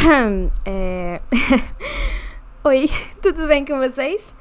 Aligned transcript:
é... 0.64 1.20
Oi, 2.64 2.88
tudo 3.20 3.46
bem 3.46 3.64
com 3.64 3.78
vocês? 3.78 4.34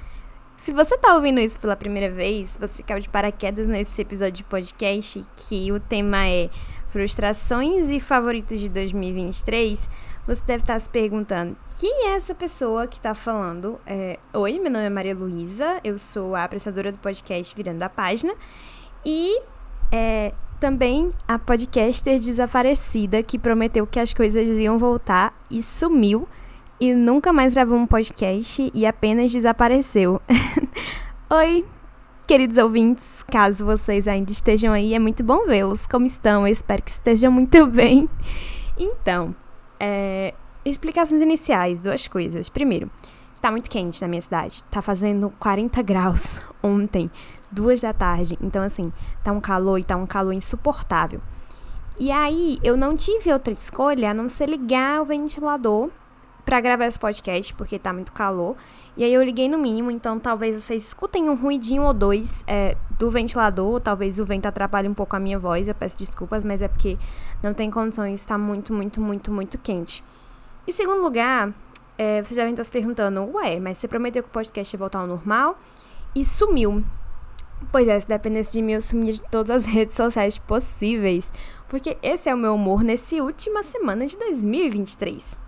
Se 0.58 0.72
você 0.72 0.98
tá 0.98 1.16
ouvindo 1.16 1.40
isso 1.40 1.60
pela 1.60 1.76
primeira 1.76 2.10
vez, 2.10 2.58
você 2.58 2.82
caiu 2.82 3.00
de 3.02 3.10
paraquedas 3.10 3.68
nesse 3.68 4.02
episódio 4.02 4.34
de 4.34 4.44
podcast 4.46 5.22
que 5.36 5.72
o 5.72 5.80
tema 5.80 6.28
é 6.28 6.50
frustrações 6.92 7.90
e 7.90 8.00
favoritos 8.00 8.60
de 8.60 8.70
2023. 8.70 9.90
Você 10.26 10.44
deve 10.46 10.64
estar 10.64 10.80
se 10.80 10.90
perguntando: 10.90 11.58
quem 11.80 12.08
é 12.08 12.16
essa 12.16 12.34
pessoa 12.34 12.88
que 12.88 12.98
está 12.98 13.14
falando? 13.14 13.80
É, 13.86 14.18
Oi, 14.34 14.60
meu 14.60 14.72
nome 14.72 14.86
é 14.86 14.90
Maria 14.90 15.16
Luísa, 15.16 15.82
eu 15.84 16.00
sou 16.00 16.36
a 16.36 16.46
apresentadora 16.46 16.92
do 16.92 17.00
podcast 17.00 17.54
Virando 17.56 17.84
a 17.84 17.90
Página 17.90 18.34
e 19.06 19.42
é, 19.92 20.34
também 20.60 21.10
a 21.28 21.40
podcaster 21.40 22.20
desaparecida 22.20 23.24
que 23.24 23.40
prometeu 23.40 23.88
que 23.88 24.00
as 24.00 24.14
coisas 24.14 24.58
iam 24.58 24.78
voltar 24.78 25.34
e 25.50 25.62
sumiu 25.62 26.28
e 26.80 26.94
nunca 26.94 27.34
mais 27.34 27.54
gravou 27.54 27.78
um 27.78 27.88
podcast 27.88 28.70
e 28.74 28.86
apenas 28.86 29.32
desapareceu. 29.32 30.22
Oi, 31.30 31.66
queridos 32.28 32.58
ouvintes, 32.58 33.24
caso 33.24 33.66
vocês 33.66 34.08
ainda 34.08 34.32
estejam 34.32 34.74
aí, 34.74 34.94
é 34.94 35.00
muito 35.00 35.24
bom 35.24 35.46
vê-los. 35.46 35.88
Como 35.88 36.06
estão? 36.06 36.46
Eu 36.46 36.52
espero 36.52 36.82
que 36.82 36.92
estejam 36.92 37.32
muito 37.32 37.66
bem. 37.72 38.10
Então, 38.78 39.36
é, 39.80 40.34
explicações 40.66 41.22
iniciais, 41.22 41.82
duas 41.82 42.08
coisas. 42.08 42.50
Primeiro, 42.50 42.92
tá 43.40 43.52
muito 43.52 43.70
quente 43.70 44.02
na 44.02 44.08
minha 44.08 44.22
cidade. 44.22 44.64
Tá 44.66 44.82
fazendo 44.82 45.32
40 45.40 45.82
graus 45.82 46.42
ontem, 46.62 47.10
duas 47.52 47.82
da 47.82 47.94
tarde. 47.94 48.38
Então, 48.42 48.64
assim, 48.64 48.92
tá 49.24 49.32
um 49.32 49.42
calor 49.42 49.80
e 49.80 49.84
tá 49.84 49.96
um 49.96 50.06
calor 50.06 50.34
insuportável. 50.34 51.22
E 52.00 52.12
aí, 52.12 52.60
eu 52.64 52.78
não 52.78 52.96
tive 52.96 53.32
outra 53.32 53.52
escolha 53.52 54.12
a 54.12 54.14
não 54.14 54.30
ser 54.30 54.48
ligar 54.48 55.02
o 55.02 55.06
ventilador 55.06 55.90
para 56.46 56.62
gravar 56.62 56.88
esse 56.88 57.00
podcast, 57.00 57.54
porque 57.54 57.78
tá 57.78 57.94
muito 57.94 58.12
calor. 58.12 58.56
E 58.98 59.04
aí 59.04 59.14
eu 59.14 59.24
liguei 59.24 59.48
no 59.48 59.58
mínimo, 59.58 59.92
então 59.92 60.20
talvez 60.20 60.62
vocês 60.62 60.84
escutem 60.84 61.30
um 61.30 61.36
ruidinho 61.36 61.84
ou 61.84 61.94
dois 61.94 62.44
é, 62.48 62.76
do 62.98 63.10
ventilador, 63.10 63.80
talvez 63.80 64.20
o 64.20 64.26
vento 64.26 64.48
atrapalhe 64.48 64.88
um 64.88 64.94
pouco 64.94 65.16
a 65.16 65.20
minha 65.20 65.38
voz, 65.38 65.68
eu 65.68 65.76
peço 65.76 65.98
desculpas, 65.98 66.44
mas 66.44 66.62
é 66.62 66.68
porque 66.68 66.98
não 67.42 67.54
tem 67.54 67.70
condições, 67.70 68.20
está 68.20 68.38
muito, 68.38 68.74
muito, 68.74 69.00
muito, 69.00 69.32
muito 69.32 69.58
quente. 69.58 70.04
Em 70.68 70.72
segundo 70.72 71.02
lugar, 71.02 71.54
é, 72.00 72.24
vocês 72.24 72.38
devem 72.38 72.52
estar 72.52 72.64
se 72.64 72.72
perguntando, 72.72 73.30
ué, 73.34 73.60
mas 73.60 73.78
você 73.78 73.86
prometeu 73.86 74.24
que 74.24 74.30
o 74.30 74.32
podcast 74.32 74.74
ia 74.74 74.78
voltar 74.80 75.00
ao 75.00 75.08
normal 75.08 75.60
e 76.16 76.24
sumiu. 76.24 76.82
Pois 77.74 77.86
é, 77.90 78.00
se 78.00 78.08
dependesse 78.08 78.54
de 78.54 78.62
mim, 78.62 78.72
eu 78.72 78.82
sumia 78.82 79.12
de 79.12 79.22
todas 79.24 79.50
as 79.52 79.66
redes 79.68 79.98
sociais 79.98 80.38
possíveis, 80.38 81.30
porque 81.68 81.98
esse 82.02 82.30
é 82.30 82.34
o 82.34 82.38
meu 82.38 82.56
humor 82.56 82.86
nesse 82.86 83.20
última 83.20 83.64
semana 83.64 84.06
de 84.06 84.18
2023. 84.18 85.42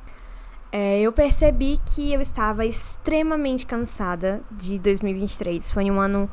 É, 0.74 1.00
eu 1.00 1.14
percebi 1.14 1.80
que 1.96 2.12
eu 2.12 2.20
estava 2.20 2.66
extremamente 2.66 3.66
cansada 3.66 4.42
de 4.52 4.78
2023. 4.78 5.72
Foi 5.72 5.90
um 5.90 6.02
ano 6.02 6.30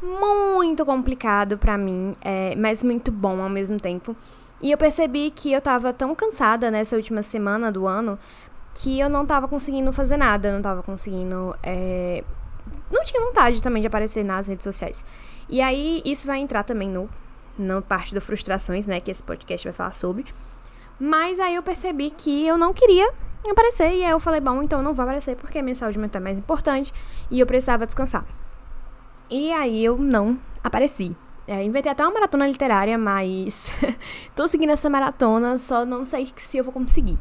muito 0.00 0.86
complicado 0.86 1.58
para 1.58 1.76
mim, 1.76 2.12
é, 2.20 2.54
mas 2.54 2.84
muito 2.84 3.10
bom 3.10 3.42
ao 3.42 3.48
mesmo 3.48 3.80
tempo. 3.80 4.14
E 4.62 4.70
eu 4.70 4.78
percebi 4.78 5.32
que 5.32 5.52
eu 5.52 5.58
estava 5.58 5.92
tão 5.92 6.14
cansada 6.14 6.70
nessa 6.70 6.94
última 6.94 7.22
semana 7.22 7.72
do 7.72 7.86
ano 7.86 8.16
que 8.76 9.00
eu 9.00 9.08
não 9.08 9.22
estava 9.22 9.48
conseguindo 9.48 9.90
fazer 9.90 10.18
nada, 10.18 10.50
não 10.50 10.58
estava 10.58 10.82
conseguindo. 10.82 11.56
É... 11.62 12.22
Não 12.92 13.02
tinha 13.04 13.22
vontade 13.24 13.62
também 13.62 13.80
de 13.80 13.86
aparecer 13.86 14.22
nas 14.22 14.48
redes 14.48 14.64
sociais. 14.64 15.04
E 15.48 15.62
aí, 15.62 16.02
isso 16.04 16.26
vai 16.26 16.38
entrar 16.38 16.62
também 16.62 16.88
no, 16.88 17.08
no 17.58 17.80
parte 17.80 18.14
das 18.14 18.24
frustrações, 18.24 18.86
né, 18.86 19.00
que 19.00 19.10
esse 19.10 19.22
podcast 19.22 19.66
vai 19.66 19.72
falar 19.72 19.94
sobre. 19.94 20.26
Mas 21.00 21.40
aí 21.40 21.54
eu 21.54 21.62
percebi 21.62 22.10
que 22.10 22.46
eu 22.46 22.58
não 22.58 22.74
queria 22.74 23.10
aparecer. 23.48 23.92
E 23.94 24.04
aí 24.04 24.10
eu 24.10 24.20
falei, 24.20 24.40
bom, 24.40 24.62
então 24.62 24.80
eu 24.80 24.84
não 24.84 24.92
vou 24.92 25.04
aparecer 25.04 25.36
porque 25.36 25.58
a 25.58 25.62
minha 25.62 25.74
saúde 25.74 25.98
mental 25.98 26.20
é 26.20 26.24
mais 26.24 26.38
importante 26.38 26.92
e 27.30 27.40
eu 27.40 27.46
precisava 27.46 27.86
descansar. 27.86 28.24
E 29.30 29.52
aí 29.52 29.84
eu 29.84 29.96
não 29.96 30.38
apareci. 30.62 31.16
É, 31.48 31.62
inventei 31.62 31.92
até 31.92 32.02
uma 32.02 32.12
maratona 32.12 32.46
literária, 32.46 32.98
mas 32.98 33.72
tô 34.34 34.48
seguindo 34.48 34.70
essa 34.70 34.90
maratona, 34.90 35.56
só 35.56 35.86
não 35.86 36.04
sei 36.04 36.28
se 36.36 36.58
eu 36.58 36.64
vou 36.64 36.72
conseguir. 36.72 37.18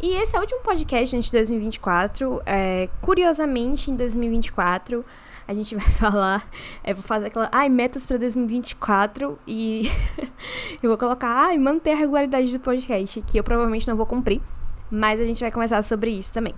E 0.00 0.12
esse 0.12 0.36
é 0.36 0.38
o 0.38 0.42
último 0.42 0.60
podcast, 0.60 1.16
gente, 1.16 1.24
de 1.26 1.32
2024. 1.32 2.42
É, 2.44 2.88
curiosamente, 3.00 3.90
em 3.90 3.96
2024, 3.96 5.02
a 5.48 5.54
gente 5.54 5.74
vai 5.76 5.86
falar. 5.86 6.48
É, 6.84 6.92
vou 6.92 7.02
fazer 7.02 7.28
aquela. 7.28 7.48
Ai, 7.50 7.68
metas 7.68 8.06
para 8.06 8.18
2024. 8.18 9.38
E 9.46 9.90
eu 10.82 10.90
vou 10.90 10.98
colocar. 10.98 11.28
Ai, 11.28 11.56
manter 11.56 11.92
a 11.92 11.96
regularidade 11.96 12.52
do 12.52 12.60
podcast, 12.60 13.22
que 13.22 13.38
eu 13.38 13.44
provavelmente 13.44 13.88
não 13.88 13.96
vou 13.96 14.06
cumprir. 14.06 14.42
Mas 14.90 15.18
a 15.18 15.24
gente 15.24 15.40
vai 15.40 15.50
conversar 15.50 15.82
sobre 15.82 16.10
isso 16.10 16.32
também. 16.32 16.54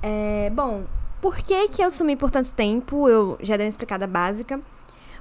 É, 0.00 0.48
bom, 0.50 0.84
por 1.20 1.36
que, 1.36 1.68
que 1.68 1.82
eu 1.82 1.90
sumi 1.90 2.14
por 2.14 2.30
tanto 2.30 2.54
tempo? 2.54 3.08
Eu 3.08 3.36
já 3.42 3.56
dei 3.56 3.66
uma 3.66 3.70
explicada 3.70 4.06
básica. 4.06 4.60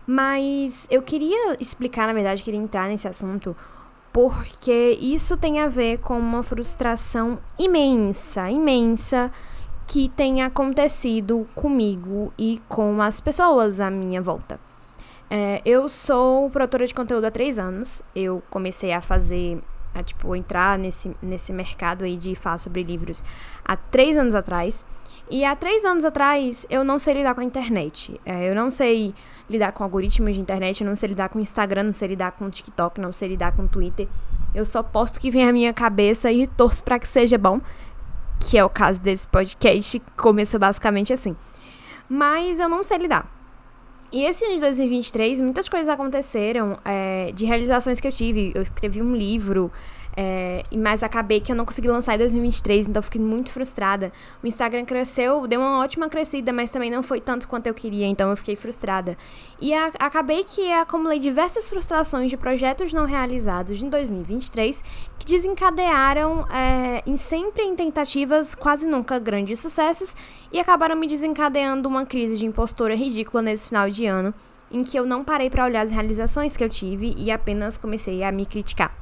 Mas 0.06 0.88
eu 0.90 1.02
queria 1.02 1.56
explicar, 1.60 2.08
na 2.08 2.14
verdade, 2.14 2.42
queria 2.42 2.60
entrar 2.60 2.88
nesse 2.88 3.08
assunto 3.08 3.56
porque 4.20 4.98
isso 5.00 5.38
tem 5.38 5.62
a 5.62 5.70
ver 5.70 6.00
com 6.00 6.20
uma 6.20 6.44
frustração 6.44 7.40
imensa, 7.58 8.52
imensa 8.52 9.32
que 9.88 10.10
tem 10.10 10.44
acontecido 10.44 11.48
comigo 11.56 12.34
e 12.38 12.62
com 12.68 13.02
as 13.02 13.22
pessoas 13.22 13.80
à 13.80 13.90
minha 13.90 14.22
volta. 14.22 14.60
É, 15.30 15.62
eu 15.64 15.88
sou 15.88 16.50
produtora 16.50 16.86
de 16.86 16.94
conteúdo 16.94 17.24
há 17.24 17.32
três 17.32 17.58
anos. 17.58 18.02
Eu 18.14 18.44
comecei 18.50 18.92
a 18.92 19.00
fazer 19.00 19.64
a 19.96 20.04
tipo 20.04 20.36
entrar 20.36 20.78
nesse, 20.78 21.16
nesse 21.22 21.54
mercado 21.54 22.04
aí 22.04 22.18
de 22.18 22.36
falar 22.36 22.58
sobre 22.58 22.84
livros 22.84 23.24
há 23.64 23.78
três 23.78 24.18
anos 24.18 24.36
atrás. 24.36 24.86
E 25.32 25.46
há 25.46 25.56
três 25.56 25.86
anos 25.86 26.04
atrás 26.04 26.68
eu 26.70 26.84
não 26.84 27.00
sei 27.00 27.14
lidar 27.14 27.36
com 27.36 27.40
a 27.40 27.46
internet. 27.46 28.20
É, 28.26 28.50
eu 28.50 28.54
não 28.54 28.70
sei 28.70 29.16
lidar 29.50 29.72
com 29.72 29.84
algoritmos 29.84 30.36
de 30.36 30.42
internet, 30.42 30.82
eu 30.82 30.88
não 30.88 30.96
sei 30.96 31.10
lidar 31.10 31.30
com 31.30 31.40
Instagram, 31.40 31.84
não 31.84 31.94
sei 31.94 32.10
lidar 32.10 32.32
com 32.32 32.50
TikTok, 32.50 33.02
não 33.02 33.12
sei 33.12 33.30
lidar 33.30 33.52
com 33.54 33.68
Twitter. 33.68 34.08
Eu 34.54 34.66
só 34.66 34.84
posto 34.84 35.20
que 35.20 35.32
vem 35.32 35.48
à 35.48 35.52
minha 35.52 35.74
cabeça 35.74 36.32
e 36.32 36.46
torço 36.46 36.84
para 36.84 37.00
que 37.00 37.08
seja 37.08 37.38
bom. 37.38 37.60
Que 38.40 38.58
é 38.58 38.64
o 38.64 38.70
caso 38.70 39.02
desse 39.02 39.28
podcast, 39.28 40.02
começou 40.16 40.60
basicamente 40.60 41.12
assim. 41.12 41.36
Mas 42.08 42.60
eu 42.60 42.70
não 42.70 42.84
sei 42.84 42.98
lidar. 42.98 43.30
E 44.12 44.24
esse 44.24 44.44
ano 44.44 44.56
de 44.56 44.62
2023, 44.62 45.40
muitas 45.42 45.70
coisas 45.70 45.88
aconteceram 45.88 46.80
é, 46.84 47.32
de 47.32 47.46
realizações 47.46 48.00
que 48.00 48.08
eu 48.08 48.12
tive. 48.12 48.52
Eu 48.56 48.64
escrevi 48.64 49.02
um 49.02 49.16
livro, 49.16 49.72
é, 50.16 50.64
mas 50.76 51.04
acabei 51.04 51.40
que 51.40 51.52
eu 51.52 51.56
não 51.56 51.66
consegui 51.66 51.88
lançar 51.88 52.16
em 52.16 52.18
2023, 52.18 52.88
então 52.88 53.02
fiquei 53.02 53.22
muito 53.22 53.52
frustrada. 53.52 54.12
O 54.44 54.48
Instagram 54.48 54.86
cresceu, 54.86 55.48
deu 55.48 55.60
uma 55.60 55.80
ótima 55.80 56.10
crescida, 56.10 56.52
mas 56.52 56.72
também 56.72 56.90
não 56.90 57.04
foi 57.04 57.22
tanto 57.22 57.48
quanto 57.48 57.68
eu 57.68 57.74
queria, 57.74 58.06
então 58.06 58.30
eu 58.30 58.38
fiquei 58.38 58.56
frustrada. 58.56 59.18
E 59.62 59.74
a, 59.74 59.92
acabei 60.00 60.44
que 60.44 60.72
acumulei 60.72 61.20
diversas 61.20 61.70
frustrações 61.70 62.30
de 62.30 62.38
projetos 62.38 62.92
não 62.92 63.06
realizados 63.06 63.82
em 63.82 63.90
2023 63.90 64.84
que 65.18 65.26
desencadearam 65.26 66.48
é, 66.50 67.04
em 67.06 67.16
sempre 67.16 67.64
em 67.64 67.76
tentativas, 67.76 68.56
quase 68.56 68.88
nunca 68.88 69.20
grandes 69.20 69.60
sucessos, 69.60 70.16
e 70.52 70.60
acabaram 70.60 70.96
me 70.96 71.08
desencadeando 71.08 71.88
uma 71.88 72.06
crise 72.06 72.38
de 72.38 72.46
impostora 72.46 72.96
ridícula 72.96 73.42
nesse 73.42 73.70
final 73.70 73.90
de 73.90 74.06
ano, 74.06 74.34
em 74.72 74.84
que 74.84 74.98
eu 74.98 75.06
não 75.06 75.24
parei 75.24 75.50
para 75.50 75.66
olhar 75.66 75.82
as 75.82 75.92
realizações 75.92 76.56
que 76.56 76.64
eu 76.64 76.70
tive 76.70 77.14
e 77.18 77.32
apenas 77.32 77.78
comecei 77.78 78.24
a 78.24 78.32
me 78.32 78.46
criticar. 78.46 78.94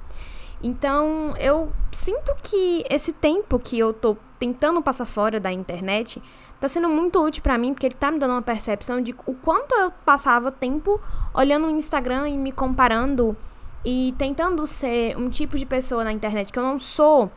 Então, 0.62 1.36
eu 1.38 1.72
sinto 1.92 2.36
que 2.42 2.84
esse 2.90 3.14
tempo 3.14 3.60
que 3.60 3.78
eu 3.78 3.94
tô 3.94 4.18
tentando 4.40 4.82
passar 4.82 5.06
fora 5.06 5.40
da 5.40 5.52
internet 5.52 6.22
tá 6.60 6.68
sendo 6.68 6.90
muito 6.90 7.24
útil 7.24 7.44
para 7.44 7.58
mim, 7.58 7.74
porque 7.74 7.86
ele 7.86 7.96
tá 7.96 8.12
me 8.12 8.20
dando 8.20 8.32
uma 8.32 8.42
percepção 8.42 9.02
de 9.02 9.16
o 9.26 9.34
quanto 9.34 9.74
eu 9.76 9.92
passava 10.04 10.52
tempo 10.52 11.00
olhando 11.34 11.68
o 11.68 11.70
Instagram 11.70 12.28
e 12.30 12.38
me 12.38 12.52
comparando 12.52 13.38
e 13.86 14.14
tentando 14.18 14.66
ser 14.66 15.16
um 15.18 15.30
tipo 15.30 15.58
de 15.58 15.66
pessoa 15.66 16.04
na 16.04 16.12
internet 16.12 16.52
que 16.52 16.58
eu 16.58 16.64
não 16.64 16.80
sou, 16.80 17.32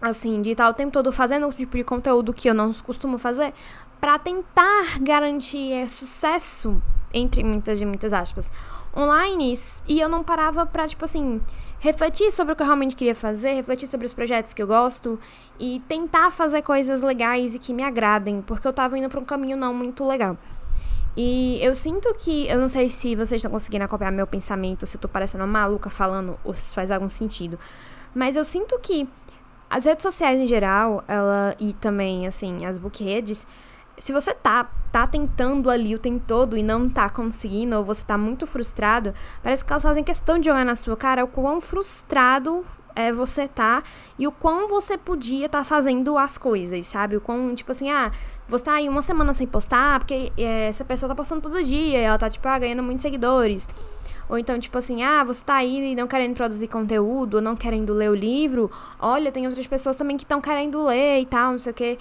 assim, 0.00 0.42
de 0.42 0.50
estar 0.50 0.68
o 0.68 0.74
tempo 0.74 0.92
todo 0.92 1.12
fazendo 1.12 1.46
um 1.46 1.50
tipo 1.50 1.76
de 1.76 1.84
conteúdo 1.84 2.32
que 2.32 2.48
eu 2.50 2.54
não 2.54 2.72
costumo 2.74 3.18
fazer, 3.18 3.54
para 4.00 4.18
tentar 4.18 4.98
garantir 5.00 5.88
sucesso, 5.88 6.82
entre 7.14 7.44
muitas 7.44 7.80
e 7.80 7.86
muitas 7.86 8.12
aspas, 8.12 8.50
online, 8.96 9.54
e 9.86 10.00
eu 10.00 10.08
não 10.08 10.24
parava 10.24 10.66
pra, 10.66 10.88
tipo 10.88 11.04
assim, 11.04 11.40
refletir 11.82 12.30
sobre 12.30 12.52
o 12.52 12.56
que 12.56 12.62
eu 12.62 12.66
realmente 12.66 12.94
queria 12.94 13.14
fazer, 13.14 13.54
refletir 13.54 13.88
sobre 13.88 14.06
os 14.06 14.14
projetos 14.14 14.54
que 14.54 14.62
eu 14.62 14.68
gosto 14.68 15.18
e 15.58 15.82
tentar 15.88 16.30
fazer 16.30 16.62
coisas 16.62 17.02
legais 17.02 17.56
e 17.56 17.58
que 17.58 17.74
me 17.74 17.82
agradem, 17.82 18.40
porque 18.40 18.68
eu 18.68 18.72
tava 18.72 18.96
indo 18.96 19.08
para 19.08 19.18
um 19.18 19.24
caminho 19.24 19.56
não 19.56 19.74
muito 19.74 20.06
legal. 20.06 20.38
E 21.16 21.58
eu 21.60 21.74
sinto 21.74 22.14
que, 22.14 22.46
eu 22.46 22.60
não 22.60 22.68
sei 22.68 22.88
se 22.88 23.16
vocês 23.16 23.40
estão 23.40 23.50
conseguindo 23.50 23.84
acompanhar 23.84 24.12
meu 24.12 24.28
pensamento, 24.28 24.86
se 24.86 24.96
eu 24.96 25.00
tô 25.00 25.08
parecendo 25.08 25.42
uma 25.42 25.52
maluca 25.52 25.90
falando, 25.90 26.38
ou 26.44 26.54
se 26.54 26.72
faz 26.72 26.88
algum 26.88 27.08
sentido. 27.08 27.58
Mas 28.14 28.36
eu 28.36 28.44
sinto 28.44 28.78
que 28.78 29.08
as 29.68 29.84
redes 29.84 30.04
sociais 30.04 30.38
em 30.38 30.46
geral, 30.46 31.02
ela 31.08 31.56
e 31.58 31.72
também, 31.72 32.28
assim, 32.28 32.64
as 32.64 32.78
bookredes, 32.78 33.44
se 33.98 34.12
você 34.12 34.34
tá, 34.34 34.70
tá 34.90 35.06
tentando 35.06 35.70
ali 35.70 35.94
o 35.94 35.98
tempo 35.98 36.24
todo 36.26 36.56
e 36.56 36.62
não 36.62 36.88
tá 36.88 37.08
conseguindo, 37.08 37.76
ou 37.76 37.84
você 37.84 38.04
tá 38.04 38.18
muito 38.18 38.46
frustrado, 38.46 39.14
parece 39.42 39.64
que 39.64 39.72
elas 39.72 39.82
fazem 39.82 40.02
questão 40.02 40.38
de 40.38 40.46
jogar 40.46 40.64
na 40.64 40.74
sua 40.74 40.96
cara 40.96 41.24
o 41.24 41.28
quão 41.28 41.60
frustrado 41.60 42.64
é, 42.94 43.12
você 43.12 43.48
tá 43.48 43.82
e 44.18 44.26
o 44.26 44.32
quão 44.32 44.68
você 44.68 44.98
podia 44.98 45.46
estar 45.46 45.58
tá 45.58 45.64
fazendo 45.64 46.18
as 46.18 46.36
coisas, 46.36 46.86
sabe? 46.86 47.16
O 47.16 47.20
quão, 47.20 47.54
tipo 47.54 47.70
assim, 47.70 47.90
ah, 47.90 48.10
você 48.46 48.64
tá 48.64 48.74
aí 48.74 48.88
uma 48.88 49.02
semana 49.02 49.32
sem 49.34 49.46
postar, 49.46 49.98
porque 49.98 50.32
é, 50.36 50.68
essa 50.68 50.84
pessoa 50.84 51.08
tá 51.08 51.14
postando 51.14 51.42
todo 51.42 51.62
dia, 51.62 51.98
ela 51.98 52.18
tá, 52.18 52.28
tipo, 52.28 52.46
ah, 52.48 52.58
ganhando 52.58 52.82
muitos 52.82 53.02
seguidores. 53.02 53.68
Ou 54.28 54.38
então, 54.38 54.58
tipo 54.58 54.78
assim, 54.78 55.02
ah, 55.02 55.24
você 55.24 55.44
tá 55.44 55.56
aí 55.56 55.94
não 55.94 56.06
querendo 56.06 56.34
produzir 56.34 56.68
conteúdo, 56.68 57.34
ou 57.34 57.42
não 57.42 57.54
querendo 57.54 57.92
ler 57.92 58.10
o 58.10 58.14
livro. 58.14 58.70
Olha, 58.98 59.30
tem 59.30 59.46
outras 59.46 59.66
pessoas 59.66 59.96
também 59.96 60.16
que 60.16 60.22
estão 60.22 60.40
querendo 60.40 60.84
ler 60.86 61.20
e 61.20 61.26
tal, 61.26 61.52
não 61.52 61.58
sei 61.58 61.70
o 61.70 61.74
quê. 61.74 61.98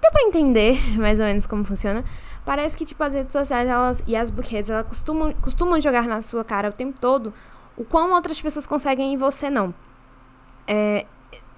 Deu 0.00 0.10
pra 0.10 0.22
entender 0.22 0.78
mais 0.98 1.20
ou 1.20 1.26
menos 1.26 1.46
como 1.46 1.64
funciona. 1.64 2.04
Parece 2.44 2.76
que, 2.76 2.84
tipo, 2.84 3.02
as 3.02 3.14
redes 3.14 3.32
sociais 3.32 3.68
elas, 3.68 4.02
e 4.06 4.16
as 4.16 4.30
bookheads, 4.30 4.70
elas 4.70 4.86
costumam, 4.86 5.34
costumam 5.34 5.80
jogar 5.80 6.06
na 6.06 6.22
sua 6.22 6.44
cara 6.44 6.70
o 6.70 6.72
tempo 6.72 6.98
todo 6.98 7.32
o 7.78 7.84
quão 7.84 8.12
outras 8.12 8.40
pessoas 8.40 8.66
conseguem 8.66 9.14
e 9.14 9.16
você 9.16 9.48
não. 9.48 9.72
É, 10.66 11.06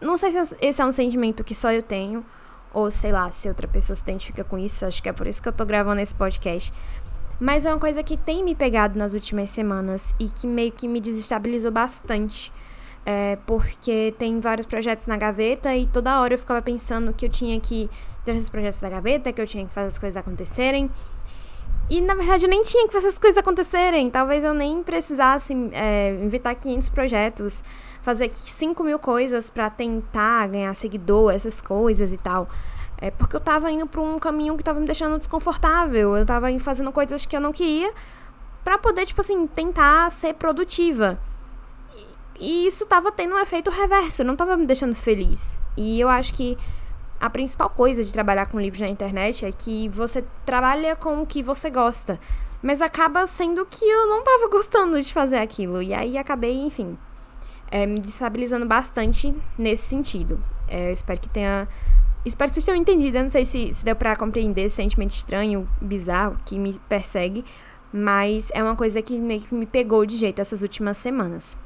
não 0.01 0.17
sei 0.17 0.31
se 0.31 0.57
esse 0.61 0.83
é 0.83 0.85
um 0.85 0.93
sentimento 0.93 1.43
que 1.43 1.55
só 1.55 1.73
eu 1.73 1.83
tenho, 1.83 2.25
ou 2.73 2.91
sei 2.91 3.11
lá, 3.11 3.31
se 3.33 3.49
outra 3.49 3.67
pessoa 3.67 3.97
se 3.97 4.03
identifica 4.03 4.45
com 4.45 4.59
isso, 4.59 4.85
acho 4.85 5.03
que 5.03 5.09
é 5.09 5.13
por 5.13 5.27
isso 5.27 5.43
que 5.43 5.49
eu 5.49 5.53
tô 5.53 5.65
gravando 5.65 6.01
esse 6.01 6.15
podcast. 6.15 6.73
Mas 7.41 7.65
é 7.65 7.73
uma 7.73 7.81
coisa 7.81 8.03
que 8.03 8.19
tem 8.19 8.45
me 8.45 8.55
pegado 8.55 8.99
nas 8.99 9.15
últimas 9.15 9.51
semanas 9.51 10.15
e 10.21 10.29
que 10.29 10.47
meio 10.47 10.71
que 10.71 10.87
me 10.87 11.01
desestabilizou 11.01 11.71
bastante. 11.71 12.53
É, 13.05 13.39
porque 13.47 14.15
tem 14.19 14.41
vários 14.41 14.67
projetos 14.67 15.07
na 15.07 15.17
gaveta 15.17 15.75
e 15.75 15.87
toda 15.87 16.21
hora 16.21 16.35
eu 16.35 16.39
ficava 16.39 16.61
pensando 16.61 17.13
que 17.13 17.27
eu 17.27 17.31
tinha 17.31 17.59
que 17.59 17.89
ter 18.25 18.33
esses 18.33 18.49
projetos 18.49 18.81
na 18.83 18.91
gaveta, 18.91 19.33
que 19.33 19.41
eu 19.41 19.47
tinha 19.47 19.67
que 19.67 19.73
fazer 19.73 19.89
as 19.89 19.99
coisas 19.99 20.17
acontecerem. 20.17 20.91
E 21.89 22.01
na 22.01 22.15
verdade 22.15 22.45
eu 22.45 22.49
nem 22.49 22.63
tinha 22.63 22.87
que 22.87 22.93
fazer 22.93 23.09
as 23.09 23.19
coisas 23.19 23.39
acontecerem. 23.39 24.09
Talvez 24.11 24.45
eu 24.45 24.55
nem 24.55 24.83
precisasse 24.83 25.53
é, 25.73 26.13
inventar 26.23 26.55
500 26.55 26.89
projetos, 26.91 27.65
fazer 28.03 28.33
5 28.33 28.85
mil 28.85 28.99
coisas 28.99 29.51
para 29.51 29.69
tentar 29.69 30.47
ganhar 30.49 30.73
seguidor, 30.75 31.33
essas 31.33 31.61
coisas 31.61 32.13
e 32.13 32.17
tal. 32.17 32.49
É 33.01 33.11
porque 33.11 33.35
eu 33.35 33.41
tava 33.41 33.71
indo 33.73 33.87
pra 33.87 34.01
um 34.01 34.19
caminho 34.19 34.57
que 34.57 34.63
tava 34.63 34.79
me 34.79 34.87
deixando 34.87 35.19
desconfortável. 35.19 36.17
Eu 36.17 36.25
tava 36.25 36.47
fazendo 36.59 36.93
coisas 36.93 37.27
que 37.27 37.35
eu 37.35 37.41
não 37.41 37.51
queria 37.51 37.93
para 38.63 38.79
poder, 38.79 39.07
tipo 39.07 39.21
assim, 39.21 39.47
tentar 39.49 40.11
ser 40.13 40.35
produtiva. 40.35 41.19
E, 42.41 42.67
isso 42.67 42.87
tava 42.87 43.13
tendo 43.13 43.35
um 43.35 43.39
efeito 43.39 43.71
reverso, 43.71 44.25
não 44.25 44.35
tava 44.35 44.57
me 44.57 44.67
deixando 44.67 44.95
feliz. 44.95 45.61
E 45.77 46.01
eu 46.01 46.09
acho 46.09 46.33
que 46.33 46.57
a 47.21 47.29
principal 47.29 47.69
coisa 47.69 48.03
de 48.03 48.11
trabalhar 48.11 48.47
com 48.47 48.59
livros 48.59 48.81
na 48.81 48.89
internet 48.89 49.45
é 49.45 49.53
que 49.53 49.91
você 49.91 50.25
trabalha 50.47 50.97
com 50.97 51.21
o 51.21 51.27
que 51.27 51.43
você 51.43 51.69
gosta. 51.69 52.19
Mas 52.63 52.81
acaba 52.81 53.27
sendo 53.27 53.67
que 53.67 53.85
eu 53.85 54.07
não 54.07 54.25
tava 54.25 54.49
gostando 54.49 55.01
de 55.01 55.13
fazer 55.13 55.37
aquilo. 55.37 55.83
E 55.83 55.93
aí 55.93 56.17
acabei, 56.17 56.55
enfim, 56.63 56.97
é, 57.71 57.87
me 57.87 58.01
destabilizando 58.01 58.65
bastante 58.65 59.35
nesse 59.59 59.89
sentido. 59.89 60.43
É, 60.67 60.89
eu 60.89 60.93
espero 60.95 61.21
que 61.21 61.29
tenha. 61.29 61.69
Espero 62.25 62.51
que 62.51 62.55
vocês 62.55 62.65
tenham 62.65 62.77
entendido. 62.79 63.19
Eu 63.19 63.25
não 63.25 63.31
sei 63.31 63.45
se, 63.45 63.73
se 63.73 63.85
deu 63.85 63.97
pra 63.97 64.17
compreender 64.17 64.63
esse 64.63 64.77
sentimento 64.77 65.11
estranho, 65.11 65.69
bizarro, 65.81 66.39
que 66.45 66.59
me 66.59 66.79
persegue. 66.89 67.45
Mas 67.93 68.51
é 68.55 68.63
uma 68.63 68.77
coisa 68.77 69.03
que 69.03 69.19
meio 69.19 69.41
que 69.41 69.55
me 69.55 69.67
pegou 69.67 70.07
de 70.07 70.17
jeito 70.17 70.41
essas 70.41 70.63
últimas 70.63 70.97
semanas. 70.97 71.57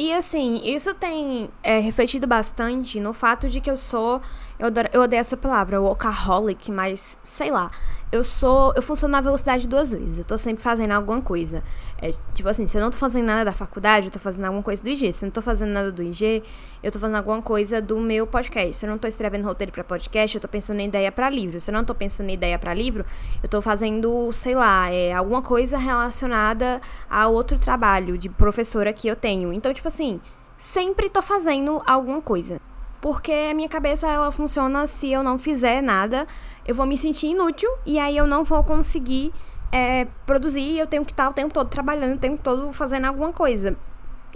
E 0.00 0.14
assim, 0.14 0.62
isso 0.64 0.94
tem 0.94 1.50
é, 1.62 1.78
refletido 1.78 2.26
bastante 2.26 2.98
no 2.98 3.12
fato 3.12 3.50
de 3.50 3.60
que 3.60 3.70
eu 3.70 3.76
sou. 3.76 4.22
Eu, 4.60 4.66
adoro, 4.66 4.88
eu 4.92 5.00
odeio 5.00 5.20
essa 5.20 5.36
palavra, 5.36 5.80
workaholic, 5.80 6.70
mas 6.70 7.16
sei 7.24 7.50
lá 7.50 7.70
eu 8.12 8.24
sou. 8.24 8.72
Eu 8.74 8.82
funciono 8.82 9.12
na 9.12 9.20
velocidade 9.20 9.68
duas 9.68 9.92
vezes. 9.92 10.18
Eu 10.18 10.24
tô 10.24 10.36
sempre 10.36 10.62
fazendo 10.62 10.90
alguma 10.92 11.20
coisa. 11.20 11.62
É, 12.02 12.10
tipo 12.34 12.48
assim, 12.48 12.66
se 12.66 12.76
eu 12.76 12.82
não 12.82 12.90
tô 12.90 12.98
fazendo 12.98 13.26
nada 13.26 13.44
da 13.44 13.52
faculdade, 13.52 14.06
eu 14.06 14.12
tô 14.12 14.18
fazendo 14.18 14.46
alguma 14.46 14.62
coisa 14.62 14.82
do 14.82 14.88
IG. 14.88 15.12
Se 15.12 15.24
eu 15.24 15.28
não 15.28 15.32
tô 15.32 15.40
fazendo 15.40 15.70
nada 15.70 15.92
do 15.92 16.02
IG, 16.02 16.42
eu 16.82 16.90
tô 16.90 16.98
fazendo 16.98 17.16
alguma 17.16 17.40
coisa 17.40 17.80
do 17.80 17.98
meu 17.98 18.26
podcast. 18.26 18.76
Se 18.76 18.84
eu 18.86 18.90
não 18.90 18.98
tô 18.98 19.06
escrevendo 19.06 19.44
roteiro 19.44 19.72
para 19.72 19.84
podcast, 19.84 20.36
eu 20.36 20.40
tô 20.40 20.48
pensando 20.48 20.80
em 20.80 20.86
ideia 20.86 21.12
para 21.12 21.30
livro. 21.30 21.60
Se 21.60 21.70
eu 21.70 21.72
não 21.72 21.84
tô 21.84 21.94
pensando 21.94 22.30
em 22.30 22.34
ideia 22.34 22.58
para 22.58 22.74
livro, 22.74 23.04
eu 23.42 23.48
tô 23.48 23.62
fazendo, 23.62 24.32
sei 24.32 24.54
lá, 24.54 24.90
é, 24.90 25.12
alguma 25.12 25.42
coisa 25.42 25.78
relacionada 25.78 26.80
a 27.08 27.28
outro 27.28 27.58
trabalho 27.58 28.18
de 28.18 28.28
professora 28.28 28.92
que 28.92 29.06
eu 29.06 29.14
tenho. 29.14 29.52
Então, 29.52 29.72
tipo 29.72 29.86
assim, 29.86 30.20
sempre 30.58 31.08
tô 31.08 31.22
fazendo 31.22 31.80
alguma 31.86 32.20
coisa 32.20 32.60
porque 33.00 33.32
a 33.32 33.54
minha 33.54 33.68
cabeça 33.68 34.06
ela 34.06 34.30
funciona 34.30 34.86
se 34.86 35.10
eu 35.10 35.22
não 35.22 35.38
fizer 35.38 35.82
nada, 35.82 36.26
eu 36.66 36.74
vou 36.74 36.86
me 36.86 36.96
sentir 36.96 37.28
inútil 37.28 37.70
e 37.86 37.98
aí 37.98 38.16
eu 38.16 38.26
não 38.26 38.44
vou 38.44 38.62
conseguir 38.62 39.32
é, 39.72 40.06
produzir, 40.26 40.78
eu 40.78 40.86
tenho 40.86 41.04
que 41.04 41.12
estar 41.12 41.28
o 41.28 41.32
tempo 41.32 41.54
todo 41.54 41.68
trabalhando, 41.68 42.16
o 42.16 42.18
tempo 42.18 42.42
todo 42.42 42.72
fazendo 42.72 43.06
alguma 43.06 43.32
coisa. 43.32 43.76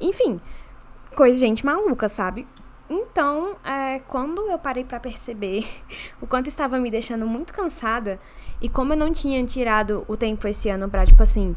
Enfim, 0.00 0.40
coisa 1.14 1.38
gente 1.38 1.64
maluca, 1.64 2.08
sabe? 2.08 2.46
Então, 2.88 3.56
é, 3.64 4.00
quando 4.00 4.42
eu 4.50 4.58
parei 4.58 4.84
para 4.84 5.00
perceber 5.00 5.66
o 6.20 6.26
quanto 6.26 6.48
estava 6.48 6.78
me 6.78 6.90
deixando 6.90 7.26
muito 7.26 7.52
cansada 7.52 8.20
e 8.60 8.68
como 8.68 8.92
eu 8.92 8.96
não 8.96 9.12
tinha 9.12 9.44
tirado 9.44 10.04
o 10.06 10.16
tempo 10.16 10.46
esse 10.46 10.68
ano 10.68 10.88
pra, 10.88 11.06
tipo 11.06 11.22
assim, 11.22 11.56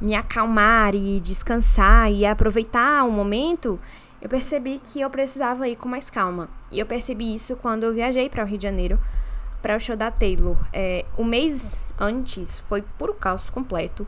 me 0.00 0.14
acalmar 0.14 0.94
e 0.94 1.20
descansar 1.20 2.10
e 2.10 2.26
aproveitar 2.26 3.04
o 3.04 3.10
momento, 3.10 3.78
eu 4.22 4.28
percebi 4.28 4.78
que 4.78 5.00
eu 5.00 5.10
precisava 5.10 5.68
ir 5.68 5.74
com 5.74 5.88
mais 5.88 6.08
calma. 6.08 6.48
E 6.70 6.78
eu 6.78 6.86
percebi 6.86 7.34
isso 7.34 7.56
quando 7.56 7.82
eu 7.82 7.92
viajei 7.92 8.28
para 8.28 8.44
o 8.44 8.46
Rio 8.46 8.56
de 8.56 8.62
Janeiro 8.62 8.98
para 9.60 9.76
o 9.76 9.80
show 9.80 9.96
da 9.96 10.12
Taylor. 10.12 10.56
É, 10.72 11.04
o 11.18 11.24
mês 11.24 11.84
antes 11.98 12.60
foi 12.60 12.82
puro 12.96 13.14
caos 13.14 13.50
completo. 13.50 14.06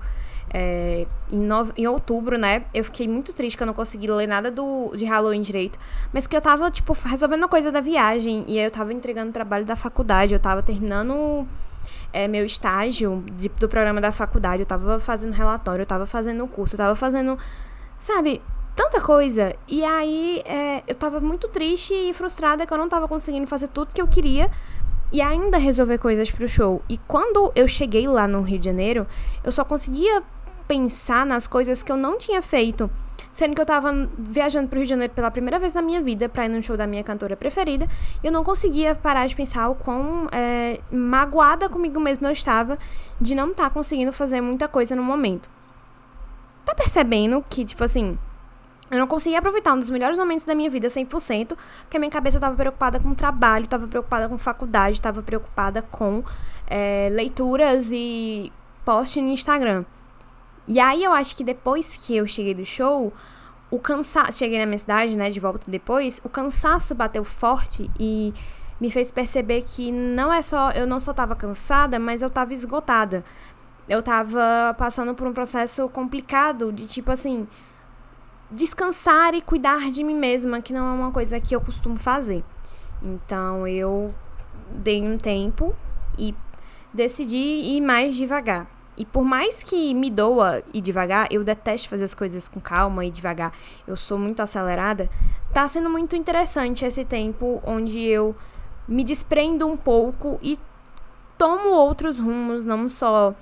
É, 0.52 1.04
em, 1.32 1.40
no... 1.40 1.72
em 1.76 1.88
outubro, 1.88 2.38
né? 2.38 2.64
Eu 2.72 2.84
fiquei 2.84 3.08
muito 3.08 3.32
triste 3.32 3.56
que 3.56 3.62
eu 3.64 3.66
não 3.66 3.74
consegui 3.74 4.06
ler 4.06 4.28
nada 4.28 4.52
do... 4.52 4.92
de 4.94 5.04
Halloween 5.04 5.42
direito. 5.42 5.80
Mas 6.12 6.28
que 6.28 6.36
eu 6.36 6.40
tava, 6.40 6.70
tipo, 6.70 6.96
resolvendo 7.04 7.48
coisa 7.48 7.72
da 7.72 7.80
viagem. 7.80 8.44
E 8.46 8.56
aí 8.56 8.64
eu 8.64 8.70
tava 8.70 8.92
entregando 8.92 9.32
trabalho 9.32 9.64
da 9.64 9.74
faculdade. 9.74 10.32
Eu 10.32 10.38
tava 10.38 10.62
terminando 10.62 11.44
é, 12.12 12.28
meu 12.28 12.46
estágio 12.46 13.24
de, 13.32 13.48
do 13.48 13.68
programa 13.68 14.00
da 14.00 14.12
faculdade. 14.12 14.62
Eu 14.62 14.66
tava 14.66 15.00
fazendo 15.00 15.32
relatório, 15.32 15.82
eu 15.82 15.86
tava 15.86 16.06
fazendo 16.06 16.46
curso, 16.46 16.76
eu 16.76 16.78
tava 16.78 16.94
fazendo. 16.94 17.36
Sabe? 17.98 18.40
Tanta 18.74 19.00
coisa. 19.00 19.54
E 19.68 19.84
aí 19.84 20.42
é, 20.44 20.82
eu 20.86 20.94
tava 20.94 21.20
muito 21.20 21.48
triste 21.48 21.94
e 21.94 22.12
frustrada 22.12 22.66
que 22.66 22.72
eu 22.72 22.78
não 22.78 22.88
tava 22.88 23.08
conseguindo 23.08 23.46
fazer 23.46 23.68
tudo 23.68 23.94
que 23.94 24.00
eu 24.00 24.08
queria 24.08 24.50
e 25.12 25.22
ainda 25.22 25.58
resolver 25.58 25.98
coisas 25.98 26.30
pro 26.30 26.48
show. 26.48 26.82
E 26.88 26.98
quando 26.98 27.52
eu 27.54 27.68
cheguei 27.68 28.08
lá 28.08 28.26
no 28.26 28.42
Rio 28.42 28.58
de 28.58 28.64
Janeiro, 28.64 29.06
eu 29.42 29.52
só 29.52 29.64
conseguia 29.64 30.22
pensar 30.66 31.24
nas 31.24 31.46
coisas 31.46 31.82
que 31.82 31.92
eu 31.92 31.96
não 31.96 32.18
tinha 32.18 32.42
feito. 32.42 32.90
Sendo 33.30 33.54
que 33.54 33.60
eu 33.60 33.66
tava 33.66 33.92
viajando 34.16 34.68
pro 34.68 34.78
Rio 34.78 34.86
de 34.86 34.90
Janeiro 34.90 35.12
pela 35.12 35.30
primeira 35.30 35.58
vez 35.58 35.74
na 35.74 35.82
minha 35.82 36.00
vida 36.00 36.28
pra 36.28 36.46
ir 36.46 36.48
no 36.48 36.62
show 36.62 36.76
da 36.76 36.86
minha 36.86 37.02
cantora 37.02 37.36
preferida. 37.36 37.86
Eu 38.22 38.30
não 38.30 38.44
conseguia 38.44 38.94
parar 38.94 39.26
de 39.26 39.34
pensar 39.34 39.68
o 39.68 39.74
quão 39.74 40.28
é, 40.32 40.80
magoada 40.90 41.68
comigo 41.68 42.00
mesma 42.00 42.28
eu 42.28 42.32
estava 42.32 42.78
de 43.20 43.34
não 43.34 43.50
estar 43.50 43.64
tá 43.64 43.70
conseguindo 43.70 44.12
fazer 44.12 44.40
muita 44.40 44.68
coisa 44.68 44.94
no 44.94 45.02
momento. 45.02 45.48
Tá 46.64 46.74
percebendo 46.74 47.44
que, 47.48 47.64
tipo 47.64 47.84
assim, 47.84 48.16
eu 48.90 48.98
não 48.98 49.06
conseguia 49.06 49.38
aproveitar 49.38 49.72
um 49.72 49.78
dos 49.78 49.90
melhores 49.90 50.18
momentos 50.18 50.44
da 50.44 50.54
minha 50.54 50.68
vida 50.68 50.88
100%, 50.88 51.56
porque 51.82 51.96
a 51.96 52.00
minha 52.00 52.10
cabeça 52.10 52.36
estava 52.36 52.54
preocupada 52.54 53.00
com 53.00 53.14
trabalho, 53.14 53.64
estava 53.64 53.86
preocupada 53.86 54.28
com 54.28 54.38
faculdade, 54.38 54.96
estava 54.96 55.22
preocupada 55.22 55.82
com 55.82 56.22
é, 56.66 57.08
leituras 57.10 57.90
e 57.92 58.52
post 58.84 59.20
no 59.20 59.28
Instagram. 59.28 59.84
E 60.66 60.78
aí 60.78 61.02
eu 61.02 61.12
acho 61.12 61.36
que 61.36 61.44
depois 61.44 61.96
que 61.96 62.16
eu 62.16 62.26
cheguei 62.26 62.54
do 62.54 62.64
show, 62.64 63.12
o 63.70 63.78
cansaço. 63.78 64.38
Cheguei 64.38 64.58
na 64.58 64.66
minha 64.66 64.78
cidade, 64.78 65.16
né, 65.16 65.30
de 65.30 65.40
volta 65.40 65.70
depois, 65.70 66.20
o 66.24 66.28
cansaço 66.28 66.94
bateu 66.94 67.24
forte 67.24 67.90
e 67.98 68.32
me 68.80 68.90
fez 68.90 69.10
perceber 69.10 69.62
que 69.62 69.90
não 69.90 70.32
é 70.32 70.42
só. 70.42 70.70
Eu 70.72 70.86
não 70.86 71.00
só 71.00 71.10
estava 71.10 71.34
cansada, 71.34 71.98
mas 71.98 72.22
eu 72.22 72.28
estava 72.28 72.52
esgotada. 72.52 73.24
Eu 73.88 73.98
estava 73.98 74.74
passando 74.78 75.14
por 75.14 75.26
um 75.26 75.32
processo 75.32 75.88
complicado 75.88 76.72
de 76.72 76.86
tipo 76.86 77.10
assim 77.10 77.46
descansar 78.54 79.34
e 79.34 79.42
cuidar 79.42 79.90
de 79.90 80.04
mim 80.04 80.14
mesma, 80.14 80.62
que 80.62 80.72
não 80.72 80.86
é 80.86 80.92
uma 80.92 81.10
coisa 81.10 81.40
que 81.40 81.54
eu 81.54 81.60
costumo 81.60 81.96
fazer. 81.96 82.44
Então 83.02 83.66
eu 83.66 84.14
dei 84.70 85.02
um 85.02 85.18
tempo 85.18 85.74
e 86.18 86.34
decidi 86.92 87.36
ir 87.36 87.80
mais 87.80 88.16
devagar. 88.16 88.66
E 88.96 89.04
por 89.04 89.24
mais 89.24 89.62
que 89.64 89.92
me 89.92 90.08
doa 90.08 90.62
ir 90.72 90.80
devagar, 90.80 91.26
eu 91.30 91.42
detesto 91.42 91.88
fazer 91.88 92.04
as 92.04 92.14
coisas 92.14 92.48
com 92.48 92.60
calma 92.60 93.04
e 93.04 93.10
devagar. 93.10 93.52
Eu 93.86 93.96
sou 93.96 94.18
muito 94.18 94.40
acelerada. 94.40 95.10
Tá 95.52 95.66
sendo 95.66 95.90
muito 95.90 96.14
interessante 96.14 96.84
esse 96.84 97.04
tempo 97.04 97.60
onde 97.64 98.00
eu 98.00 98.36
me 98.86 99.02
desprendo 99.02 99.66
um 99.66 99.76
pouco 99.76 100.38
e 100.40 100.58
tomo 101.36 101.70
outros 101.70 102.18
rumos, 102.18 102.64
não 102.64 102.88
só 102.88 103.34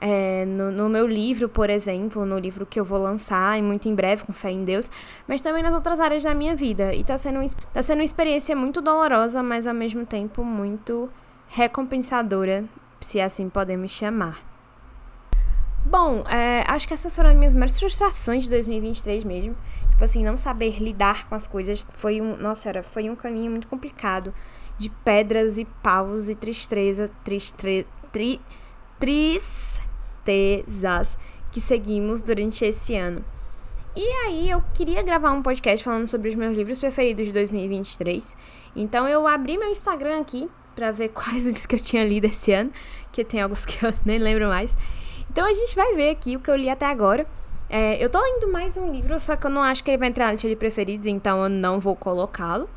é, 0.00 0.46
no, 0.46 0.70
no, 0.70 0.88
meu 0.88 1.06
livro, 1.06 1.48
por 1.48 1.68
exemplo, 1.68 2.24
no 2.24 2.38
livro 2.38 2.64
que 2.64 2.80
eu 2.80 2.84
vou 2.84 2.98
lançar 2.98 3.58
e 3.58 3.62
muito 3.62 3.88
em 3.88 3.94
breve, 3.94 4.24
com 4.24 4.32
fé 4.32 4.50
em 4.50 4.64
Deus, 4.64 4.90
mas 5.28 5.40
também 5.40 5.62
nas 5.62 5.74
outras 5.74 6.00
áreas 6.00 6.22
da 6.22 6.34
minha 6.34 6.56
vida. 6.56 6.94
E 6.94 7.04
tá 7.04 7.18
sendo, 7.18 7.38
tá 7.72 7.82
sendo 7.82 7.98
uma 7.98 8.04
experiência 8.04 8.56
muito 8.56 8.80
dolorosa, 8.80 9.42
mas 9.42 9.66
ao 9.66 9.74
mesmo 9.74 10.06
tempo 10.06 10.42
muito 10.42 11.10
recompensadora, 11.48 12.64
se 13.00 13.20
assim 13.20 13.50
podemos 13.50 13.90
chamar. 13.92 14.50
Bom, 15.84 16.24
é, 16.28 16.64
acho 16.66 16.86
que 16.86 16.94
essas 16.94 17.14
foram 17.14 17.30
as 17.30 17.36
minhas 17.36 17.54
maiores 17.54 17.78
frustrações 17.78 18.44
de 18.44 18.50
2023 18.50 19.24
mesmo. 19.24 19.56
Tipo 19.90 20.04
assim, 20.04 20.22
não 20.22 20.36
saber 20.36 20.78
lidar 20.78 21.28
com 21.28 21.34
as 21.34 21.46
coisas 21.46 21.86
foi 21.92 22.20
um. 22.20 22.36
Nossa, 22.36 22.68
era, 22.68 22.82
foi 22.82 23.10
um 23.10 23.16
caminho 23.16 23.50
muito 23.50 23.66
complicado. 23.66 24.32
De 24.78 24.88
pedras 24.88 25.58
e 25.58 25.64
paus 25.64 26.28
e 26.28 26.34
tristeza. 26.34 27.10
Tristre, 27.24 27.86
tri, 28.12 28.40
tristezas 30.24 31.18
que 31.50 31.60
seguimos 31.60 32.20
durante 32.20 32.64
esse 32.64 32.96
ano. 32.96 33.24
E 33.96 34.06
aí 34.24 34.48
eu 34.48 34.62
queria 34.72 35.02
gravar 35.02 35.32
um 35.32 35.42
podcast 35.42 35.82
falando 35.82 36.06
sobre 36.06 36.28
os 36.28 36.34
meus 36.34 36.56
livros 36.56 36.78
preferidos 36.78 37.26
de 37.26 37.32
2023. 37.32 38.36
Então 38.76 39.08
eu 39.08 39.26
abri 39.26 39.58
meu 39.58 39.68
Instagram 39.68 40.20
aqui 40.20 40.48
para 40.76 40.92
ver 40.92 41.08
quais 41.14 41.46
os 41.46 41.66
que 41.66 41.74
eu 41.74 41.80
tinha 41.80 42.04
lido 42.04 42.26
esse 42.26 42.52
ano, 42.52 42.70
que 43.10 43.24
tem 43.24 43.42
alguns 43.42 43.64
que 43.64 43.84
eu 43.84 43.92
nem 44.06 44.18
lembro 44.18 44.46
mais. 44.48 44.76
Então 45.28 45.44
a 45.44 45.52
gente 45.52 45.74
vai 45.74 45.94
ver 45.94 46.10
aqui 46.10 46.36
o 46.36 46.40
que 46.40 46.50
eu 46.50 46.56
li 46.56 46.70
até 46.70 46.86
agora. 46.86 47.26
É, 47.68 48.02
eu 48.02 48.10
tô 48.10 48.20
lendo 48.20 48.50
mais 48.50 48.76
um 48.76 48.90
livro, 48.90 49.18
só 49.20 49.36
que 49.36 49.46
eu 49.46 49.50
não 49.50 49.62
acho 49.62 49.82
que 49.84 49.90
ele 49.90 49.98
vai 49.98 50.08
entrar 50.08 50.26
na 50.26 50.32
lista 50.32 50.48
de 50.48 50.56
preferidos, 50.56 51.06
então 51.06 51.42
eu 51.42 51.48
não 51.48 51.78
vou 51.78 51.94
colocá-lo. 51.94 52.68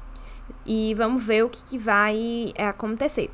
E 0.66 0.94
vamos 0.96 1.24
ver 1.24 1.44
o 1.44 1.50
que, 1.50 1.64
que 1.64 1.78
vai 1.78 2.54
é, 2.56 2.68
acontecer. 2.68 3.30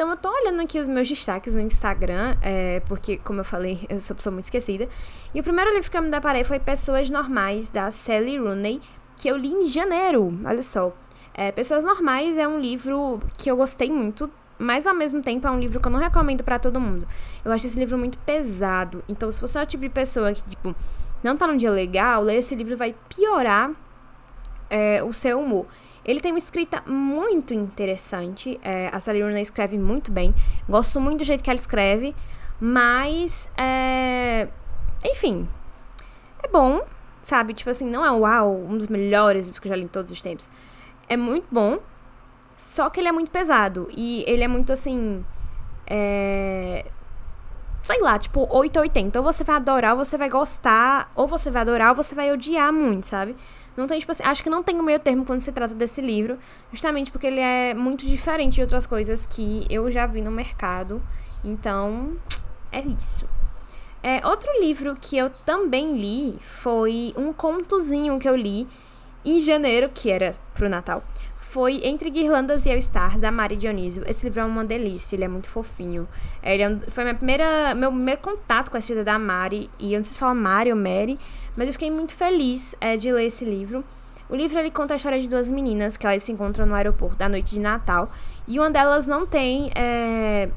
Então 0.00 0.10
eu 0.10 0.16
tô 0.16 0.30
olhando 0.30 0.62
aqui 0.62 0.78
os 0.78 0.88
meus 0.88 1.06
destaques 1.06 1.54
no 1.54 1.60
Instagram, 1.60 2.34
é, 2.40 2.80
porque, 2.86 3.18
como 3.18 3.40
eu 3.40 3.44
falei, 3.44 3.84
eu 3.86 4.00
sou 4.00 4.16
pessoa 4.16 4.32
muito 4.32 4.44
esquecida. 4.44 4.88
E 5.34 5.38
o 5.38 5.42
primeiro 5.42 5.70
livro 5.74 5.90
que 5.90 5.98
eu 5.98 6.00
me 6.00 6.10
deparei 6.10 6.42
foi 6.42 6.58
Pessoas 6.58 7.10
Normais, 7.10 7.68
da 7.68 7.90
Sally 7.90 8.38
Rooney, 8.38 8.80
que 9.18 9.28
eu 9.28 9.36
li 9.36 9.50
em 9.50 9.66
janeiro. 9.66 10.40
Olha 10.42 10.62
só. 10.62 10.90
É, 11.34 11.52
Pessoas 11.52 11.84
Normais 11.84 12.38
é 12.38 12.48
um 12.48 12.58
livro 12.58 13.20
que 13.36 13.50
eu 13.50 13.58
gostei 13.58 13.92
muito 13.92 14.30
mas 14.58 14.86
ao 14.86 14.94
mesmo 14.94 15.20
tempo 15.20 15.46
é 15.46 15.50
um 15.50 15.60
livro 15.60 15.78
que 15.78 15.86
eu 15.88 15.92
não 15.92 16.00
recomendo 16.00 16.42
para 16.42 16.58
todo 16.58 16.80
mundo. 16.80 17.06
Eu 17.44 17.52
acho 17.52 17.66
esse 17.66 17.78
livro 17.78 17.98
muito 17.98 18.16
pesado. 18.20 19.04
Então, 19.06 19.30
se 19.30 19.38
você 19.38 19.58
é 19.58 19.62
o 19.62 19.66
tipo 19.66 19.82
de 19.82 19.90
pessoa 19.90 20.32
que, 20.32 20.42
tipo, 20.44 20.74
não 21.22 21.36
tá 21.36 21.46
num 21.46 21.58
dia 21.58 21.70
legal, 21.70 22.22
ler 22.22 22.36
esse 22.36 22.54
livro 22.54 22.74
vai 22.74 22.94
piorar 23.14 23.70
é, 24.70 25.02
o 25.02 25.12
seu 25.12 25.40
humor. 25.40 25.66
Ele 26.04 26.20
tem 26.20 26.32
uma 26.32 26.38
escrita 26.38 26.82
muito 26.86 27.52
interessante. 27.52 28.58
É, 28.62 28.88
a 28.92 29.00
Sally 29.00 29.22
Rooney 29.22 29.42
escreve 29.42 29.78
muito 29.78 30.10
bem. 30.10 30.34
Gosto 30.68 31.00
muito 31.00 31.18
do 31.18 31.24
jeito 31.24 31.42
que 31.42 31.50
ela 31.50 31.58
escreve. 31.58 32.14
Mas, 32.60 33.50
é... 33.56 34.48
enfim, 35.04 35.48
é 36.42 36.48
bom, 36.48 36.82
sabe? 37.22 37.54
Tipo 37.54 37.70
assim, 37.70 37.88
não 37.88 38.04
é 38.04 38.10
uau, 38.10 38.54
um 38.54 38.76
dos 38.76 38.88
melhores 38.88 39.46
livros 39.46 39.58
que 39.58 39.68
eu 39.68 39.70
já 39.70 39.76
li 39.76 39.84
em 39.84 39.88
todos 39.88 40.12
os 40.12 40.20
tempos. 40.20 40.50
É 41.08 41.16
muito 41.16 41.46
bom, 41.50 41.80
só 42.56 42.90
que 42.90 43.00
ele 43.00 43.08
é 43.08 43.12
muito 43.12 43.30
pesado. 43.30 43.88
E 43.90 44.22
ele 44.26 44.44
é 44.44 44.48
muito 44.48 44.72
assim. 44.72 45.24
É. 45.86 46.84
Sei 47.82 47.98
lá, 48.00 48.18
tipo 48.18 48.46
880. 48.54 49.18
Ou 49.18 49.24
você 49.24 49.42
vai 49.42 49.56
adorar, 49.56 49.96
ou 49.96 50.04
você 50.04 50.18
vai 50.18 50.28
gostar. 50.28 51.10
Ou 51.14 51.26
você 51.26 51.50
vai 51.50 51.62
adorar, 51.62 51.88
ou 51.90 51.96
você 51.96 52.14
vai 52.14 52.30
odiar 52.30 52.72
muito, 52.72 53.06
sabe? 53.06 53.34
Não 53.80 53.86
tem, 53.86 53.98
tipo 53.98 54.12
assim, 54.12 54.22
acho 54.22 54.42
que 54.42 54.50
não 54.50 54.62
tem 54.62 54.78
o 54.78 54.82
meio 54.82 54.98
termo 55.00 55.24
quando 55.24 55.40
se 55.40 55.50
trata 55.50 55.74
desse 55.74 56.00
livro. 56.00 56.38
Justamente 56.70 57.10
porque 57.10 57.26
ele 57.26 57.40
é 57.40 57.74
muito 57.74 58.06
diferente 58.06 58.54
de 58.54 58.62
outras 58.62 58.86
coisas 58.86 59.26
que 59.26 59.66
eu 59.70 59.90
já 59.90 60.06
vi 60.06 60.20
no 60.20 60.30
mercado. 60.30 61.02
Então, 61.42 62.16
é 62.70 62.80
isso. 62.80 63.28
É, 64.02 64.26
outro 64.26 64.50
livro 64.60 64.96
que 65.00 65.16
eu 65.16 65.30
também 65.30 65.96
li 65.96 66.38
foi 66.40 67.12
um 67.16 67.32
contozinho 67.32 68.18
que 68.18 68.28
eu 68.28 68.36
li 68.36 68.66
em 69.24 69.40
janeiro, 69.40 69.90
que 69.92 70.10
era 70.10 70.36
pro 70.54 70.68
Natal 70.68 71.02
foi 71.50 71.80
Entre 71.82 72.08
Guirlandas 72.10 72.64
e 72.64 72.70
Eu 72.70 72.78
Estar, 72.78 73.18
da 73.18 73.32
Mari 73.32 73.56
Dionísio. 73.56 74.04
Esse 74.06 74.24
livro 74.24 74.40
é 74.40 74.44
uma 74.44 74.64
delícia, 74.64 75.16
ele 75.16 75.24
é 75.24 75.28
muito 75.28 75.48
fofinho. 75.48 76.06
Ele 76.40 76.62
é, 76.62 76.76
foi 76.90 77.02
minha 77.02 77.16
primeira, 77.16 77.74
meu 77.74 77.90
primeiro 77.90 78.20
contato 78.20 78.70
com 78.70 78.76
a 78.76 78.78
escrita 78.78 79.02
da 79.02 79.18
Mari, 79.18 79.68
e 79.76 79.92
eu 79.92 79.98
não 79.98 80.04
sei 80.04 80.12
se 80.12 80.18
fala 80.20 80.32
Mari 80.32 80.70
ou 80.70 80.76
Mary, 80.76 81.18
mas 81.56 81.66
eu 81.66 81.72
fiquei 81.72 81.90
muito 81.90 82.12
feliz 82.12 82.74
é, 82.80 82.96
de 82.96 83.10
ler 83.12 83.26
esse 83.26 83.44
livro. 83.44 83.84
O 84.28 84.36
livro 84.36 84.58
ele 84.58 84.70
conta 84.70 84.94
a 84.94 84.96
história 84.96 85.20
de 85.20 85.28
duas 85.28 85.50
meninas 85.50 85.96
que 85.96 86.06
elas 86.06 86.22
se 86.22 86.30
encontram 86.30 86.64
no 86.66 86.74
aeroporto 86.74 87.16
da 87.16 87.28
noite 87.28 87.54
de 87.54 87.60
Natal, 87.60 88.10
e 88.46 88.58
uma 88.58 88.70
delas 88.70 89.06
não 89.06 89.26
tem. 89.26 89.70
É, 89.74 90.48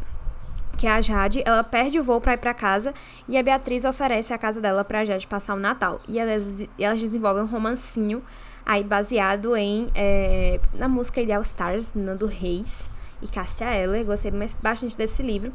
que 0.77 0.88
é 0.88 0.91
a 0.91 1.01
Jade, 1.01 1.41
ela 1.45 1.63
perde 1.63 2.00
o 2.00 2.03
voo 2.03 2.19
para 2.19 2.33
ir 2.33 2.38
para 2.38 2.53
casa 2.53 2.93
e 3.27 3.38
a 3.38 3.43
Beatriz 3.43 3.85
oferece 3.85 4.33
a 4.33 4.38
casa 4.38 4.59
dela 4.59 4.83
para 4.83 5.05
Jade 5.05 5.25
passar 5.27 5.53
o 5.53 5.59
Natal. 5.59 6.01
E 6.07 6.19
elas, 6.19 6.65
elas 6.77 7.00
desenvolvem 7.00 7.43
um 7.43 7.45
romancinho 7.45 8.23
aí 8.65 8.83
baseado 8.83 9.55
em 9.55 9.89
é, 9.95 10.59
na 10.73 10.88
música 10.88 11.21
Ideal 11.21 11.41
Stars, 11.41 11.93
Nando 11.93 12.25
Reis 12.25 12.89
e 13.21 13.27
Cássia 13.27 13.73
Eller. 13.73 14.03
Gostei 14.03 14.31
bastante 14.62 14.97
desse 14.97 15.21
livro. 15.21 15.53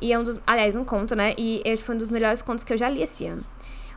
E 0.00 0.12
é 0.12 0.18
um 0.18 0.24
dos, 0.24 0.38
aliás, 0.46 0.76
um 0.76 0.84
conto, 0.84 1.14
né? 1.14 1.34
E 1.36 1.60
ele 1.64 1.76
foi 1.76 1.94
um 1.94 1.98
dos 1.98 2.08
melhores 2.08 2.40
contos 2.40 2.64
que 2.64 2.72
eu 2.72 2.78
já 2.78 2.88
li 2.88 3.02
esse 3.02 3.26
ano. 3.26 3.44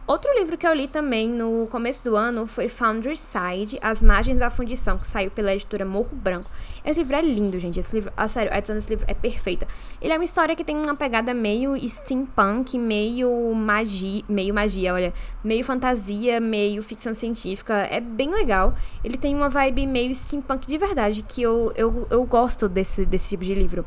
Outro 0.05 0.33
livro 0.37 0.57
que 0.57 0.67
eu 0.67 0.73
li 0.73 0.85
também 0.85 1.29
no 1.29 1.65
começo 1.71 2.03
do 2.03 2.17
ano 2.17 2.45
foi 2.45 2.67
Foundry 2.67 3.15
Side, 3.15 3.79
As 3.81 4.03
Margens 4.03 4.37
da 4.37 4.49
Fundição, 4.49 4.97
que 4.97 5.07
saiu 5.07 5.31
pela 5.31 5.53
editora 5.53 5.85
Morro 5.85 6.09
Branco. 6.11 6.51
Esse 6.83 6.99
livro 6.99 7.15
é 7.15 7.21
lindo, 7.21 7.57
gente. 7.57 7.79
Esse 7.79 7.95
livro, 7.95 8.11
a 8.17 8.27
sério, 8.27 8.51
a 8.51 8.57
edição 8.57 8.75
desse 8.75 8.89
livro 8.89 9.05
é 9.07 9.13
perfeita. 9.13 9.65
Ele 10.01 10.11
é 10.11 10.17
uma 10.17 10.25
história 10.25 10.57
que 10.57 10.63
tem 10.65 10.75
uma 10.75 10.93
pegada 10.93 11.33
meio 11.33 11.77
steampunk, 11.87 12.77
meio 12.77 13.55
magia, 13.55 14.23
meio 14.27 14.53
magia, 14.53 14.93
olha, 14.93 15.13
meio 15.41 15.63
fantasia, 15.63 16.37
meio 16.37 16.83
ficção 16.83 17.13
científica. 17.13 17.73
É 17.73 18.01
bem 18.01 18.29
legal. 18.29 18.73
Ele 19.05 19.17
tem 19.17 19.33
uma 19.33 19.47
vibe 19.47 19.87
meio 19.87 20.13
steampunk 20.13 20.67
de 20.67 20.77
verdade, 20.77 21.23
que 21.23 21.41
eu, 21.41 21.71
eu, 21.77 22.05
eu 22.11 22.25
gosto 22.25 22.67
desse, 22.67 23.05
desse 23.05 23.29
tipo 23.29 23.45
de 23.45 23.55
livro. 23.55 23.85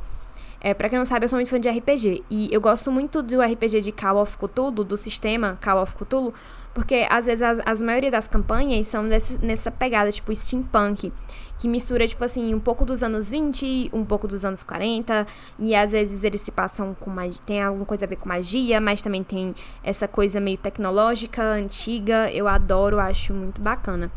É, 0.60 0.74
pra 0.74 0.88
quem 0.88 0.98
não 0.98 1.06
sabe, 1.06 1.24
eu 1.24 1.28
sou 1.28 1.36
muito 1.36 1.50
fã 1.50 1.60
de 1.60 1.68
RPG. 1.68 2.24
E 2.30 2.48
eu 2.52 2.60
gosto 2.60 2.90
muito 2.90 3.22
do 3.22 3.40
RPG 3.40 3.80
de 3.80 3.92
Call 3.92 4.16
of 4.16 4.36
Cthulhu, 4.36 4.84
do 4.84 4.96
sistema 4.96 5.58
Call 5.62 5.82
of 5.82 5.94
Cthulhu, 5.94 6.32
porque 6.74 7.06
às 7.08 7.26
vezes 7.26 7.42
as, 7.42 7.58
as 7.64 7.82
maioria 7.82 8.10
das 8.10 8.26
campanhas 8.26 8.86
são 8.86 9.06
desse, 9.06 9.38
nessa 9.44 9.70
pegada, 9.70 10.10
tipo, 10.10 10.34
steampunk. 10.34 11.12
Que 11.58 11.68
mistura, 11.68 12.06
tipo 12.06 12.22
assim, 12.22 12.52
um 12.54 12.60
pouco 12.60 12.84
dos 12.84 13.02
anos 13.02 13.30
20, 13.30 13.90
um 13.92 14.04
pouco 14.04 14.28
dos 14.28 14.44
anos 14.44 14.62
40. 14.62 15.26
E 15.58 15.74
às 15.74 15.92
vezes 15.92 16.22
eles 16.22 16.42
se 16.42 16.50
passam 16.50 16.94
com 16.98 17.10
mais. 17.10 17.40
Tem 17.40 17.62
alguma 17.62 17.86
coisa 17.86 18.04
a 18.04 18.08
ver 18.08 18.16
com 18.16 18.28
magia, 18.28 18.80
mas 18.80 19.02
também 19.02 19.24
tem 19.24 19.54
essa 19.82 20.06
coisa 20.06 20.38
meio 20.38 20.58
tecnológica, 20.58 21.42
antiga. 21.42 22.30
Eu 22.30 22.46
adoro, 22.46 22.98
acho 22.98 23.32
muito 23.32 23.60
bacana. 23.60 24.10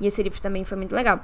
E 0.00 0.06
esse 0.06 0.22
livro 0.22 0.40
também 0.40 0.64
foi 0.64 0.78
muito 0.78 0.94
legal. 0.94 1.20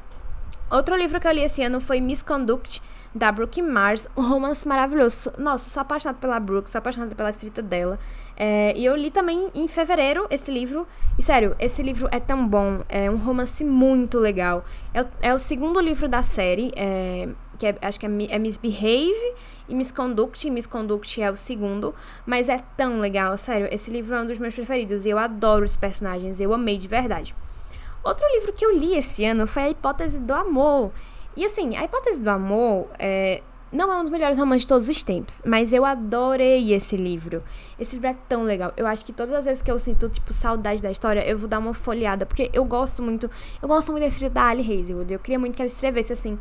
Outro 0.71 0.97
livro 0.97 1.21
que 1.21 1.29
eu 1.29 1.33
li 1.33 1.43
esse 1.43 1.63
ano 1.63 1.81
foi 1.81 2.01
Misconduct, 2.01 2.83
da 3.15 3.31
Brooke 3.31 3.63
Mars, 3.63 4.09
um 4.17 4.23
romance 4.23 4.67
maravilhoso. 4.67 5.33
Nossa, 5.39 5.71
sou 5.71 5.81
apaixonada 5.81 6.19
pela 6.19 6.41
Brooke, 6.41 6.69
sou 6.69 6.79
apaixonada 6.81 7.15
pela 7.15 7.31
escrita 7.31 7.63
dela. 7.63 7.99
É, 8.37 8.77
e 8.77 8.85
eu 8.85 8.97
li 8.97 9.11
também 9.11 9.51
em 9.55 9.69
fevereiro 9.69 10.27
esse 10.31 10.51
livro. 10.51 10.87
E 11.17 11.23
sério, 11.23 11.55
esse 11.61 11.83
livro 11.83 12.09
é 12.11 12.19
tão 12.19 12.47
bom. 12.47 12.83
É 12.89 13.09
um 13.09 13.17
romance 13.17 13.65
muito 13.65 14.19
legal. 14.19 14.65
É, 14.93 15.29
é 15.29 15.35
o 15.35 15.39
segundo 15.39 15.79
livro 15.79 16.09
da 16.09 16.23
série, 16.23 16.73
é, 16.75 17.29
que 17.57 17.67
é, 17.67 17.79
acho 17.83 18.01
que 18.01 18.07
é, 18.07 18.11
é 18.31 18.39
Misbehave 18.39 19.35
e 19.69 19.75
Misconduct. 19.75 20.49
E 20.49 20.51
Misconduct 20.51 21.23
é 21.23 21.31
o 21.31 21.37
segundo. 21.37 21.95
Mas 22.27 22.49
é 22.49 22.65
tão 22.77 22.99
legal, 22.99 23.39
sério. 23.39 23.69
Esse 23.71 23.93
livro 23.93 24.17
é 24.17 24.23
um 24.23 24.27
dos 24.27 24.41
meus 24.41 24.55
preferidos. 24.55 25.07
E 25.07 25.11
eu 25.11 25.19
adoro 25.19 25.65
os 25.65 25.77
personagens. 25.77 26.41
Eu 26.41 26.53
amei 26.53 26.79
de 26.79 26.89
verdade. 26.89 27.33
Outro 28.03 28.27
livro 28.33 28.53
que 28.53 28.67
eu 28.67 28.77
li 28.77 28.97
esse 28.97 29.25
ano 29.25 29.47
foi 29.47 29.63
A 29.63 29.71
Hipótese 29.71 30.19
do 30.19 30.35
Amor. 30.35 30.91
E 31.37 31.45
assim, 31.45 31.77
A 31.77 31.85
Hipótese 31.85 32.23
do 32.23 32.31
Amor 32.31 32.89
é, 32.99 33.43
não 33.75 33.93
é 33.93 33.97
um 33.97 34.03
dos 34.03 34.11
melhores 34.11 34.39
romances 34.39 34.63
de 34.63 34.69
todos 34.69 34.89
os 34.89 35.03
tempos, 35.03 35.43
mas 35.45 35.73
eu 35.73 35.85
adorei 35.85 36.73
esse 36.73 36.97
livro. 36.97 37.43
Esse 37.79 37.97
livro 37.97 38.09
é 38.09 38.17
tão 38.29 38.45
legal. 38.45 38.73
Eu 38.77 38.87
acho 38.87 39.05
que 39.05 39.13
todas 39.13 39.35
as 39.35 39.45
vezes 39.45 39.63
que 39.63 39.71
eu 39.71 39.79
sinto, 39.81 40.09
tipo, 40.09 40.33
saudade 40.33 40.81
da 40.81 40.91
história, 40.91 41.27
eu 41.29 41.37
vou 41.37 41.49
dar 41.49 41.59
uma 41.59 41.75
folheada, 41.75 42.25
porque 42.25 42.51
eu 42.53 42.65
gosto 42.65 43.03
muito, 43.03 43.29
eu 43.61 43.69
gosto 43.69 43.91
muito 43.91 44.05
desse 44.05 44.29
da 44.29 44.45
Ali 44.45 44.63
Hazelwood. 44.63 45.13
Eu 45.13 45.19
queria 45.19 45.39
muito 45.39 45.57
que 45.57 45.63
ela 45.63 45.67
escrevesse, 45.67 46.13
assim, 46.13 46.39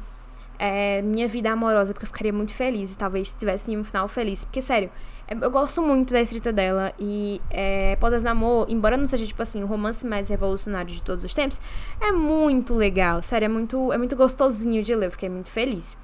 é, 0.59 1.01
minha 1.01 1.27
vida 1.27 1.51
amorosa, 1.51 1.91
porque 1.91 2.05
eu 2.05 2.07
ficaria 2.07 2.31
muito 2.31 2.53
feliz 2.53 2.93
e 2.93 2.97
talvez 2.97 3.33
tivesse 3.33 3.75
um 3.75 3.83
final 3.83 4.07
feliz. 4.07 4.45
Porque, 4.45 4.61
sério, 4.61 4.91
eu 5.39 5.51
gosto 5.51 5.81
muito 5.81 6.13
da 6.13 6.21
escrita 6.21 6.51
dela 6.51 6.93
e 6.99 7.41
é, 7.49 7.95
Podas 7.97 8.25
Amor, 8.25 8.65
embora 8.69 8.97
não 8.97 9.07
seja, 9.07 9.25
tipo 9.25 9.41
assim, 9.41 9.63
o 9.63 9.65
romance 9.65 10.05
mais 10.05 10.29
revolucionário 10.29 10.91
de 10.91 11.01
todos 11.01 11.23
os 11.25 11.33
tempos, 11.33 11.61
é 11.99 12.11
muito 12.11 12.73
legal, 12.73 13.21
sério, 13.21 13.45
é 13.45 13.49
muito, 13.49 13.91
é 13.91 13.97
muito 13.97 14.15
gostosinho 14.15 14.83
de 14.83 14.95
ler, 14.95 15.07
eu 15.07 15.11
fiquei 15.11 15.29
muito 15.29 15.49
feliz. 15.49 15.97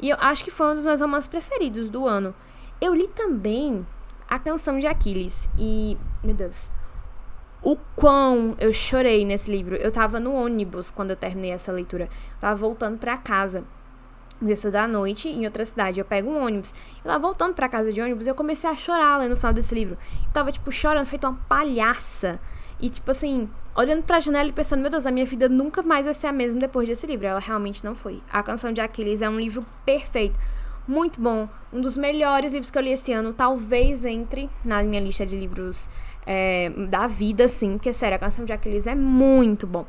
E 0.00 0.10
eu 0.10 0.16
acho 0.20 0.44
que 0.44 0.50
foi 0.50 0.72
um 0.72 0.74
dos 0.74 0.84
meus 0.84 1.00
romances 1.00 1.28
preferidos 1.28 1.88
do 1.88 2.06
ano. 2.06 2.34
Eu 2.80 2.94
li 2.94 3.08
também 3.08 3.86
A 4.28 4.38
Canção 4.38 4.78
de 4.78 4.86
Aquiles 4.86 5.48
e, 5.58 5.96
meu 6.22 6.34
Deus, 6.34 6.70
o 7.62 7.76
quão 7.96 8.54
eu 8.58 8.72
chorei 8.72 9.24
nesse 9.24 9.50
livro. 9.50 9.74
Eu 9.76 9.90
tava 9.90 10.20
no 10.20 10.34
ônibus 10.34 10.90
quando 10.90 11.10
eu 11.10 11.16
terminei 11.16 11.52
essa 11.52 11.72
leitura. 11.72 12.04
Eu 12.04 12.40
tava 12.40 12.54
voltando 12.54 12.98
para 12.98 13.16
casa 13.16 13.64
eu 14.40 14.48
estudar 14.50 14.84
à 14.84 14.88
noite 14.88 15.28
em 15.28 15.44
outra 15.44 15.64
cidade. 15.64 15.98
Eu 15.98 16.04
pego 16.04 16.30
um 16.30 16.44
ônibus. 16.44 16.74
Eu 17.04 17.10
lá 17.10 17.18
voltando 17.18 17.54
para 17.54 17.68
casa 17.68 17.92
de 17.92 18.00
ônibus, 18.00 18.26
eu 18.26 18.34
comecei 18.34 18.68
a 18.68 18.76
chorar 18.76 19.18
lá 19.18 19.28
no 19.28 19.36
final 19.36 19.52
desse 19.52 19.74
livro. 19.74 19.96
Eu 20.26 20.32
tava, 20.32 20.52
tipo, 20.52 20.70
chorando, 20.70 21.06
feito 21.06 21.26
uma 21.26 21.38
palhaça. 21.48 22.38
E, 22.78 22.90
tipo 22.90 23.10
assim, 23.10 23.48
olhando 23.74 24.02
pra 24.02 24.20
janela 24.20 24.48
e 24.48 24.52
pensando, 24.52 24.80
meu 24.80 24.90
Deus, 24.90 25.06
a 25.06 25.10
minha 25.10 25.24
vida 25.24 25.48
nunca 25.48 25.82
mais 25.82 26.04
vai 26.04 26.14
ser 26.14 26.26
a 26.26 26.32
mesma 26.32 26.60
depois 26.60 26.88
desse 26.88 27.06
livro. 27.06 27.26
Ela 27.26 27.40
realmente 27.40 27.84
não 27.84 27.94
foi. 27.94 28.22
A 28.30 28.42
Canção 28.42 28.72
de 28.72 28.80
Aquiles 28.80 29.22
é 29.22 29.28
um 29.28 29.40
livro 29.40 29.64
perfeito. 29.84 30.38
Muito 30.86 31.20
bom. 31.20 31.48
Um 31.72 31.80
dos 31.80 31.96
melhores 31.96 32.52
livros 32.52 32.70
que 32.70 32.78
eu 32.78 32.82
li 32.82 32.92
esse 32.92 33.12
ano. 33.12 33.32
Talvez 33.32 34.04
entre 34.04 34.50
na 34.64 34.82
minha 34.82 35.00
lista 35.00 35.24
de 35.24 35.36
livros 35.36 35.90
é, 36.26 36.70
da 36.88 37.06
vida, 37.06 37.48
sim. 37.48 37.72
Porque, 37.72 37.92
sério, 37.92 38.16
a 38.16 38.18
Canção 38.18 38.44
de 38.44 38.52
Aquiles 38.52 38.86
é 38.86 38.94
muito 38.94 39.66
bom. 39.66 39.86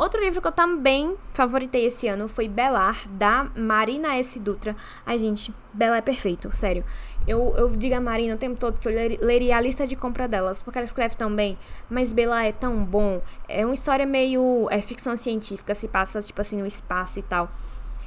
Outro 0.00 0.18
livro 0.18 0.40
que 0.40 0.48
eu 0.48 0.52
também 0.52 1.14
favoritei 1.34 1.84
esse 1.84 2.08
ano 2.08 2.26
foi 2.26 2.48
Belar, 2.48 3.06
da 3.06 3.50
Marina 3.54 4.16
S. 4.16 4.40
Dutra. 4.40 4.74
Ai, 5.04 5.18
gente, 5.18 5.52
Bela 5.74 5.98
é 5.98 6.00
perfeito, 6.00 6.48
sério. 6.56 6.82
Eu, 7.28 7.54
eu 7.54 7.68
digo 7.68 7.94
a 7.94 8.00
Marina 8.00 8.34
o 8.34 8.38
tempo 8.38 8.58
todo 8.58 8.80
que 8.80 8.88
eu 8.88 8.92
leria 9.20 9.58
a 9.58 9.60
lista 9.60 9.86
de 9.86 9.94
compra 9.94 10.26
delas, 10.26 10.62
porque 10.62 10.78
ela 10.78 10.86
escreve 10.86 11.16
tão 11.16 11.36
bem, 11.36 11.58
mas 11.90 12.14
Bela 12.14 12.42
é 12.42 12.50
tão 12.50 12.82
bom. 12.82 13.20
É 13.46 13.62
uma 13.62 13.74
história 13.74 14.06
meio 14.06 14.68
é, 14.70 14.80
ficção 14.80 15.14
científica, 15.18 15.74
se 15.74 15.86
passa, 15.86 16.18
tipo 16.22 16.40
assim, 16.40 16.56
no 16.56 16.66
espaço 16.66 17.18
e 17.18 17.22
tal. 17.22 17.50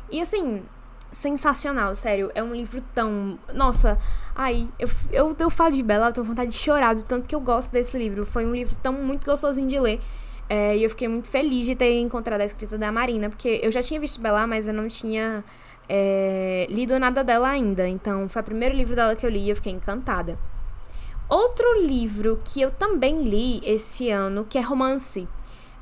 E 0.09 0.19
assim, 0.19 0.63
sensacional, 1.11 1.93
sério. 1.93 2.31
É 2.33 2.41
um 2.41 2.55
livro 2.55 2.83
tão. 2.95 3.37
Nossa, 3.53 3.99
ai, 4.35 4.67
eu, 4.79 4.89
eu, 5.11 5.35
eu 5.39 5.49
falo 5.51 5.75
de 5.75 5.83
Bela, 5.83 6.07
eu 6.07 6.13
tô 6.13 6.21
com 6.21 6.29
vontade 6.29 6.49
de 6.49 6.57
chorar 6.57 6.95
do 6.95 7.03
tanto 7.03 7.29
que 7.29 7.35
eu 7.35 7.39
gosto 7.39 7.71
desse 7.71 7.95
livro. 7.99 8.25
Foi 8.25 8.47
um 8.47 8.51
livro 8.55 8.75
tão 8.81 8.93
muito 8.93 9.27
gostosinho 9.27 9.67
de 9.67 9.79
ler. 9.79 10.01
É, 10.49 10.77
e 10.77 10.83
eu 10.83 10.89
fiquei 10.89 11.07
muito 11.07 11.29
feliz 11.29 11.65
de 11.65 11.75
ter 11.75 11.99
encontrado 11.99 12.41
a 12.41 12.45
escrita 12.45 12.77
da 12.77 12.91
Marina, 12.91 13.29
porque 13.29 13.59
eu 13.63 13.71
já 13.71 13.81
tinha 13.81 13.99
visto 13.99 14.21
Bela, 14.21 14.45
mas 14.45 14.67
eu 14.67 14.73
não 14.73 14.87
tinha 14.87 15.43
é, 15.87 16.67
lido 16.69 16.97
nada 16.99 17.23
dela 17.23 17.49
ainda. 17.49 17.87
Então, 17.87 18.27
foi 18.29 18.41
o 18.41 18.45
primeiro 18.45 18.75
livro 18.75 18.95
dela 18.95 19.15
que 19.15 19.25
eu 19.25 19.29
li 19.29 19.45
e 19.45 19.49
eu 19.49 19.55
fiquei 19.55 19.71
encantada. 19.71 20.37
Outro 21.29 21.81
livro 21.81 22.39
que 22.43 22.61
eu 22.61 22.69
também 22.69 23.19
li 23.19 23.61
esse 23.63 24.09
ano, 24.09 24.45
que 24.45 24.57
é 24.57 24.61
romance, 24.61 25.27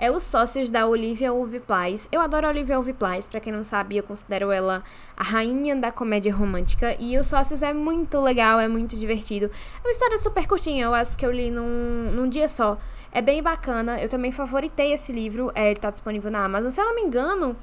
é 0.01 0.09
Os 0.09 0.23
Sócios 0.23 0.71
da 0.71 0.87
Olivia 0.87 1.31
Uviplais. 1.31 2.07
Eu 2.11 2.21
adoro 2.21 2.47
a 2.47 2.49
Olivia 2.49 2.79
Uviplais, 2.79 3.27
para 3.27 3.39
quem 3.39 3.53
não 3.53 3.63
sabe, 3.63 3.97
eu 3.97 4.03
considero 4.03 4.51
ela 4.51 4.83
a 5.15 5.23
rainha 5.23 5.75
da 5.75 5.91
comédia 5.91 6.33
romântica. 6.33 6.95
E 6.99 7.17
Os 7.19 7.27
Sócios 7.27 7.61
é 7.61 7.71
muito 7.71 8.19
legal, 8.19 8.59
é 8.59 8.67
muito 8.67 8.95
divertido. 8.95 9.45
É 9.45 9.87
uma 9.87 9.91
história 9.91 10.17
super 10.17 10.47
curtinha, 10.47 10.85
eu 10.85 10.93
acho 10.95 11.15
que 11.15 11.25
eu 11.25 11.31
li 11.31 11.51
num, 11.51 12.11
num 12.15 12.27
dia 12.27 12.47
só. 12.47 12.79
É 13.11 13.21
bem 13.21 13.43
bacana. 13.43 14.01
Eu 14.01 14.07
também 14.07 14.31
favoritei 14.31 14.93
esse 14.93 15.11
livro. 15.11 15.51
É, 15.53 15.71
ele 15.71 15.79
tá 15.79 15.89
disponível 15.89 16.31
na 16.31 16.45
Amazon. 16.45 16.69
Se 16.69 16.79
eu 16.79 16.85
não 16.85 16.95
me 16.95 17.01
engano, 17.01 17.55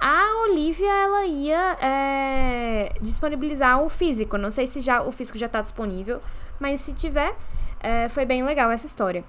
a 0.00 0.44
Olivia 0.48 0.90
ela 0.90 1.26
ia 1.26 1.76
é, 1.80 2.92
disponibilizar 3.02 3.82
o 3.82 3.88
físico. 3.88 4.38
Não 4.38 4.50
sei 4.50 4.66
se 4.66 4.80
já 4.80 5.02
o 5.02 5.12
físico 5.12 5.36
já 5.36 5.48
tá 5.48 5.60
disponível, 5.60 6.20
mas 6.58 6.80
se 6.80 6.94
tiver, 6.94 7.36
é, 7.80 8.08
foi 8.08 8.24
bem 8.24 8.42
legal 8.42 8.70
essa 8.70 8.86
história. 8.86 9.24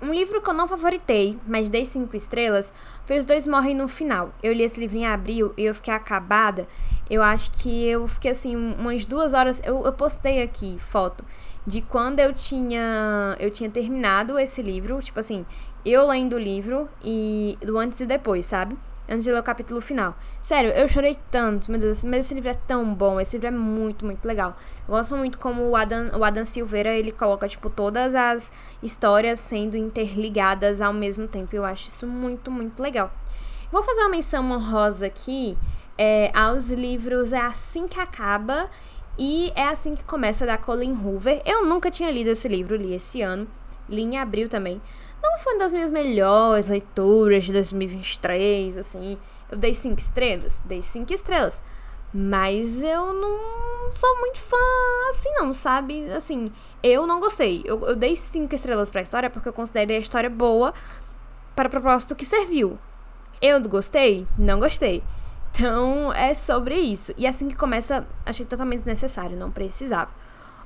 Um 0.00 0.14
livro 0.14 0.40
que 0.40 0.48
eu 0.48 0.54
não 0.54 0.68
favoritei, 0.68 1.36
mas 1.44 1.68
dei 1.68 1.84
cinco 1.84 2.16
estrelas, 2.16 2.72
foi 3.04 3.18
Os 3.18 3.24
Dois 3.24 3.48
Morrem 3.48 3.74
no 3.74 3.88
Final. 3.88 4.32
Eu 4.40 4.52
li 4.52 4.62
esse 4.62 4.78
livro 4.78 4.96
em 4.96 5.04
abril 5.04 5.52
e 5.56 5.64
eu 5.64 5.74
fiquei 5.74 5.92
acabada. 5.92 6.68
Eu 7.10 7.20
acho 7.20 7.50
que 7.50 7.84
eu 7.84 8.06
fiquei 8.06 8.30
assim, 8.30 8.54
umas 8.54 9.04
duas 9.04 9.32
horas. 9.32 9.60
Eu, 9.64 9.84
eu 9.84 9.92
postei 9.92 10.40
aqui 10.40 10.78
foto 10.78 11.24
de 11.68 11.82
quando 11.82 12.18
eu 12.18 12.32
tinha 12.32 13.36
eu 13.38 13.50
tinha 13.50 13.68
terminado 13.68 14.38
esse 14.38 14.62
livro, 14.62 15.00
tipo 15.02 15.20
assim, 15.20 15.44
eu 15.84 16.06
lendo 16.06 16.34
o 16.34 16.38
livro 16.38 16.88
e 17.04 17.58
do 17.60 17.78
antes 17.78 18.00
e 18.00 18.06
depois, 18.06 18.46
sabe? 18.46 18.76
Antes 19.06 19.24
de 19.24 19.32
ler 19.32 19.38
o 19.38 19.42
capítulo 19.42 19.80
final. 19.80 20.16
Sério, 20.42 20.70
eu 20.70 20.88
chorei 20.88 21.18
tanto, 21.30 21.70
meu 21.70 21.78
Deus, 21.78 22.02
mas 22.04 22.26
esse 22.26 22.34
livro 22.34 22.50
é 22.50 22.54
tão 22.54 22.94
bom, 22.94 23.20
esse 23.20 23.36
livro 23.36 23.48
é 23.48 23.50
muito, 23.50 24.04
muito 24.04 24.26
legal. 24.26 24.56
Eu 24.86 24.94
gosto 24.94 25.16
muito 25.16 25.38
como 25.38 25.62
o 25.62 25.76
Adam, 25.76 26.10
o 26.18 26.24
Adam 26.24 26.44
Silveira, 26.44 26.90
ele 26.90 27.12
coloca, 27.12 27.46
tipo, 27.48 27.70
todas 27.70 28.14
as 28.14 28.52
histórias 28.82 29.38
sendo 29.38 29.76
interligadas 29.76 30.80
ao 30.80 30.92
mesmo 30.92 31.28
tempo. 31.28 31.54
Eu 31.54 31.64
acho 31.64 31.88
isso 31.88 32.06
muito, 32.06 32.50
muito 32.50 32.82
legal. 32.82 33.10
Vou 33.70 33.82
fazer 33.82 34.00
uma 34.02 34.10
menção 34.10 34.50
honrosa 34.50 35.06
aqui 35.06 35.56
é, 35.96 36.30
aos 36.34 36.70
livros 36.70 37.32
É 37.32 37.40
Assim 37.40 37.88
Que 37.88 38.00
Acaba 38.00 38.68
e 39.18 39.52
é 39.56 39.64
assim 39.64 39.96
que 39.96 40.04
começa 40.04 40.46
da 40.46 40.56
Colin 40.56 40.92
Hoover. 40.92 41.42
Eu 41.44 41.64
nunca 41.64 41.90
tinha 41.90 42.10
lido 42.10 42.30
esse 42.30 42.46
livro, 42.46 42.76
li 42.76 42.94
esse 42.94 43.20
ano, 43.20 43.48
li 43.88 44.02
em 44.02 44.16
abril 44.16 44.48
também. 44.48 44.80
Não 45.20 45.36
foi 45.38 45.54
uma 45.54 45.60
das 45.60 45.72
minhas 45.72 45.90
melhores 45.90 46.68
leituras 46.68 47.44
de 47.44 47.52
2023, 47.52 48.78
assim. 48.78 49.18
Eu 49.50 49.58
dei 49.58 49.74
cinco 49.74 49.98
estrelas, 49.98 50.62
dei 50.64 50.82
cinco 50.82 51.12
estrelas. 51.12 51.60
Mas 52.14 52.82
eu 52.82 53.12
não 53.12 53.90
sou 53.90 54.20
muito 54.20 54.38
fã 54.38 54.56
assim, 55.08 55.32
não, 55.34 55.52
sabe? 55.52 56.10
Assim, 56.12 56.50
eu 56.82 57.06
não 57.06 57.18
gostei. 57.18 57.62
Eu, 57.64 57.80
eu 57.86 57.96
dei 57.96 58.14
cinco 58.14 58.54
estrelas 58.54 58.88
pra 58.88 59.02
história 59.02 59.28
porque 59.28 59.48
eu 59.48 59.52
considerei 59.52 59.96
a 59.96 60.00
história 60.00 60.30
boa 60.30 60.72
para 61.56 61.66
o 61.66 61.70
propósito 61.70 62.14
que 62.14 62.24
serviu. 62.24 62.78
Eu 63.42 63.60
gostei? 63.68 64.26
Não 64.38 64.60
gostei. 64.60 65.02
Então 65.50 66.12
é 66.12 66.34
sobre 66.34 66.76
isso. 66.76 67.12
E 67.16 67.26
assim 67.26 67.48
que 67.48 67.56
começa, 67.56 68.06
achei 68.24 68.46
totalmente 68.46 68.78
desnecessário, 68.78 69.36
não 69.36 69.50
precisava. 69.50 70.10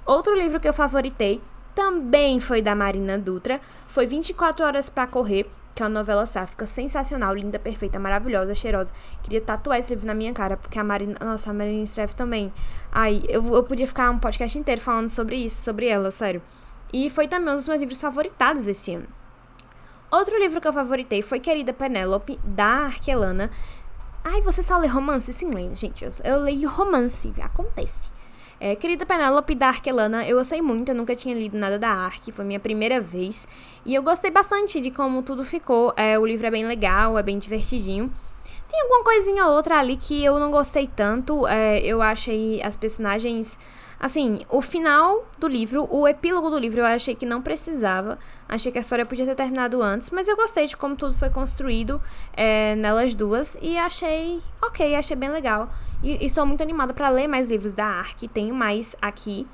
Outro 0.04 0.34
livro 0.34 0.60
que 0.60 0.68
eu 0.68 0.72
favoritei 0.72 1.40
também 1.74 2.40
foi 2.40 2.60
da 2.60 2.74
Marina 2.74 3.18
Dutra, 3.18 3.60
foi 3.86 4.06
24 4.06 4.66
Horas 4.66 4.90
para 4.90 5.06
Correr, 5.06 5.46
que 5.74 5.82
é 5.82 5.86
uma 5.86 6.00
novela 6.00 6.26
sáfica 6.26 6.66
sensacional, 6.66 7.34
linda, 7.34 7.58
perfeita, 7.58 7.98
maravilhosa, 7.98 8.54
cheirosa. 8.54 8.92
Queria 9.22 9.40
tatuar 9.40 9.78
esse 9.78 9.94
livro 9.94 10.06
na 10.06 10.14
minha 10.14 10.32
cara, 10.32 10.56
porque 10.56 10.78
a 10.78 10.84
Marina. 10.84 11.16
Nossa, 11.20 11.50
a 11.50 11.54
Marina 11.54 11.82
escreve 11.82 12.14
também. 12.14 12.52
Ai, 12.90 13.22
eu, 13.28 13.54
eu 13.54 13.64
podia 13.64 13.86
ficar 13.86 14.10
um 14.10 14.18
podcast 14.18 14.58
inteiro 14.58 14.80
falando 14.80 15.08
sobre 15.08 15.36
isso, 15.36 15.62
sobre 15.62 15.86
ela, 15.86 16.10
sério. 16.10 16.42
E 16.92 17.08
foi 17.08 17.26
também 17.26 17.54
um 17.54 17.56
dos 17.56 17.66
meus 17.66 17.80
livros 17.80 18.00
favoritados 18.00 18.68
esse 18.68 18.94
ano. 18.94 19.06
Outro 20.10 20.38
livro 20.38 20.60
que 20.60 20.68
eu 20.68 20.74
favoritei 20.74 21.22
foi 21.22 21.40
Querida 21.40 21.72
Penélope, 21.72 22.38
da 22.44 22.84
Arquelana. 22.84 23.50
Ai, 24.24 24.40
você 24.40 24.62
só 24.62 24.78
lê 24.78 24.86
romance? 24.86 25.32
Sim, 25.32 25.50
gente. 25.74 26.04
Eu, 26.04 26.10
eu 26.24 26.40
leio 26.40 26.68
romance, 26.68 27.32
acontece. 27.40 28.10
É, 28.60 28.76
Querida 28.76 29.04
Penélope 29.04 29.56
da 29.56 29.66
Arquelana, 29.68 30.24
eu 30.24 30.36
gostei 30.38 30.62
muito, 30.62 30.90
eu 30.90 30.94
nunca 30.94 31.16
tinha 31.16 31.34
lido 31.34 31.58
nada 31.58 31.76
da 31.80 31.88
Ark, 31.88 32.30
foi 32.30 32.44
minha 32.44 32.60
primeira 32.60 33.00
vez. 33.00 33.48
E 33.84 33.92
eu 33.92 34.04
gostei 34.04 34.30
bastante 34.30 34.80
de 34.80 34.92
como 34.92 35.20
tudo 35.24 35.44
ficou. 35.44 35.92
É, 35.96 36.16
o 36.16 36.24
livro 36.24 36.46
é 36.46 36.50
bem 36.52 36.64
legal, 36.64 37.18
é 37.18 37.22
bem 37.24 37.40
divertidinho. 37.40 38.12
Tem 38.68 38.80
alguma 38.82 39.02
coisinha 39.02 39.46
ou 39.46 39.56
outra 39.56 39.80
ali 39.80 39.96
que 39.96 40.24
eu 40.24 40.38
não 40.38 40.52
gostei 40.52 40.86
tanto. 40.86 41.44
É, 41.48 41.80
eu 41.80 42.00
achei 42.00 42.62
as 42.62 42.76
personagens 42.76 43.58
Assim, 44.02 44.40
o 44.50 44.60
final 44.60 45.24
do 45.38 45.46
livro, 45.46 45.86
o 45.88 46.08
epílogo 46.08 46.50
do 46.50 46.58
livro, 46.58 46.80
eu 46.80 46.84
achei 46.84 47.14
que 47.14 47.24
não 47.24 47.40
precisava. 47.40 48.18
Achei 48.48 48.72
que 48.72 48.78
a 48.78 48.80
história 48.80 49.06
podia 49.06 49.24
ter 49.24 49.36
terminado 49.36 49.80
antes, 49.80 50.10
mas 50.10 50.26
eu 50.26 50.34
gostei 50.34 50.66
de 50.66 50.76
como 50.76 50.96
tudo 50.96 51.14
foi 51.14 51.30
construído 51.30 52.02
é, 52.32 52.74
nelas 52.74 53.14
duas 53.14 53.56
e 53.62 53.78
achei 53.78 54.42
ok, 54.60 54.96
achei 54.96 55.14
bem 55.14 55.30
legal. 55.30 55.70
E, 56.02 56.26
estou 56.26 56.44
muito 56.44 56.60
animada 56.64 56.92
para 56.92 57.08
ler 57.10 57.28
mais 57.28 57.48
livros 57.48 57.72
da 57.72 57.86
ARC. 57.86 58.22
Tenho 58.34 58.52
mais 58.52 58.96
aqui, 59.00 59.46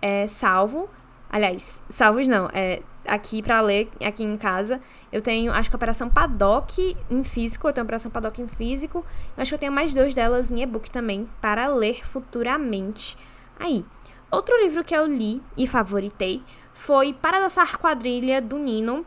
é, 0.00 0.28
salvo. 0.28 0.88
Aliás, 1.28 1.82
salvos 1.88 2.28
não, 2.28 2.48
é 2.52 2.82
aqui 3.04 3.42
para 3.42 3.60
ler 3.60 3.88
aqui 4.00 4.22
em 4.22 4.36
casa. 4.36 4.80
Eu 5.10 5.20
tenho, 5.20 5.52
acho 5.52 5.68
que 5.68 5.74
a 5.74 5.78
Operação 5.78 6.08
Paddock 6.08 6.96
em 7.10 7.24
físico, 7.24 7.66
eu 7.66 7.72
tenho 7.72 7.82
a 7.82 7.86
Operação 7.86 8.08
Paddock 8.08 8.40
em 8.40 8.46
físico. 8.46 9.04
Eu 9.36 9.42
acho 9.42 9.50
que 9.50 9.54
eu 9.56 9.58
tenho 9.58 9.72
mais 9.72 9.92
dois 9.92 10.14
delas 10.14 10.48
em 10.48 10.62
e-book 10.62 10.88
também 10.92 11.28
para 11.40 11.66
ler 11.66 12.06
futuramente. 12.06 13.16
Aí, 13.60 13.84
outro 14.30 14.58
livro 14.62 14.82
que 14.82 14.96
eu 14.96 15.04
li 15.04 15.42
e 15.54 15.66
favoritei 15.66 16.42
foi 16.72 17.12
Para 17.12 17.38
Dançar 17.38 17.78
Quadrilha, 17.78 18.40
do 18.40 18.58
Nino. 18.58 19.04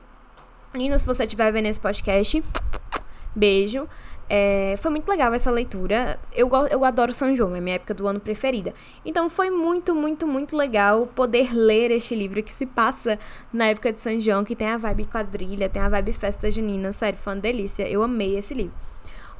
Nino, 0.76 0.98
se 1.00 1.08
você 1.08 1.24
estiver 1.24 1.52
vendo 1.52 1.66
esse 1.66 1.80
podcast, 1.80 2.44
beijo. 3.36 3.89
É, 4.30 4.76
foi 4.78 4.92
muito 4.92 5.10
legal 5.10 5.34
essa 5.34 5.50
leitura. 5.50 6.20
Eu, 6.32 6.52
eu 6.70 6.86
adoro 6.86 7.12
São 7.12 7.36
João, 7.36 7.56
é 7.56 7.60
minha 7.60 7.78
época 7.78 7.96
do 7.96 8.08
ano 8.08 8.20
preferida. 8.20 8.76
Então 9.04 9.28
foi 9.28 9.50
muito, 9.50 9.96
muito, 9.96 10.28
muito 10.28 10.56
legal 10.56 11.08
poder 11.08 11.52
ler 11.52 11.89
este 11.89 12.13
livro 12.13 12.44
que 12.44 12.52
se 12.52 12.68
passa 12.68 13.18
na 13.52 13.66
época 13.66 13.92
de 13.92 14.00
São 14.00 14.20
João, 14.20 14.44
que 14.44 14.56
tem 14.56 14.68
a 14.68 14.78
vibe 14.78 15.06
quadrilha, 15.06 15.68
tem 15.68 15.82
a 15.82 15.89
vibe 15.89 16.13
festa 16.13 16.50
junina. 16.52 16.94
Sério, 16.94 17.18
foi 17.18 17.34
uma 17.34 17.42
delícia. 17.42 17.89
Eu 17.89 18.04
amei 18.04 18.38
esse 18.38 18.54
livro. 18.54 18.92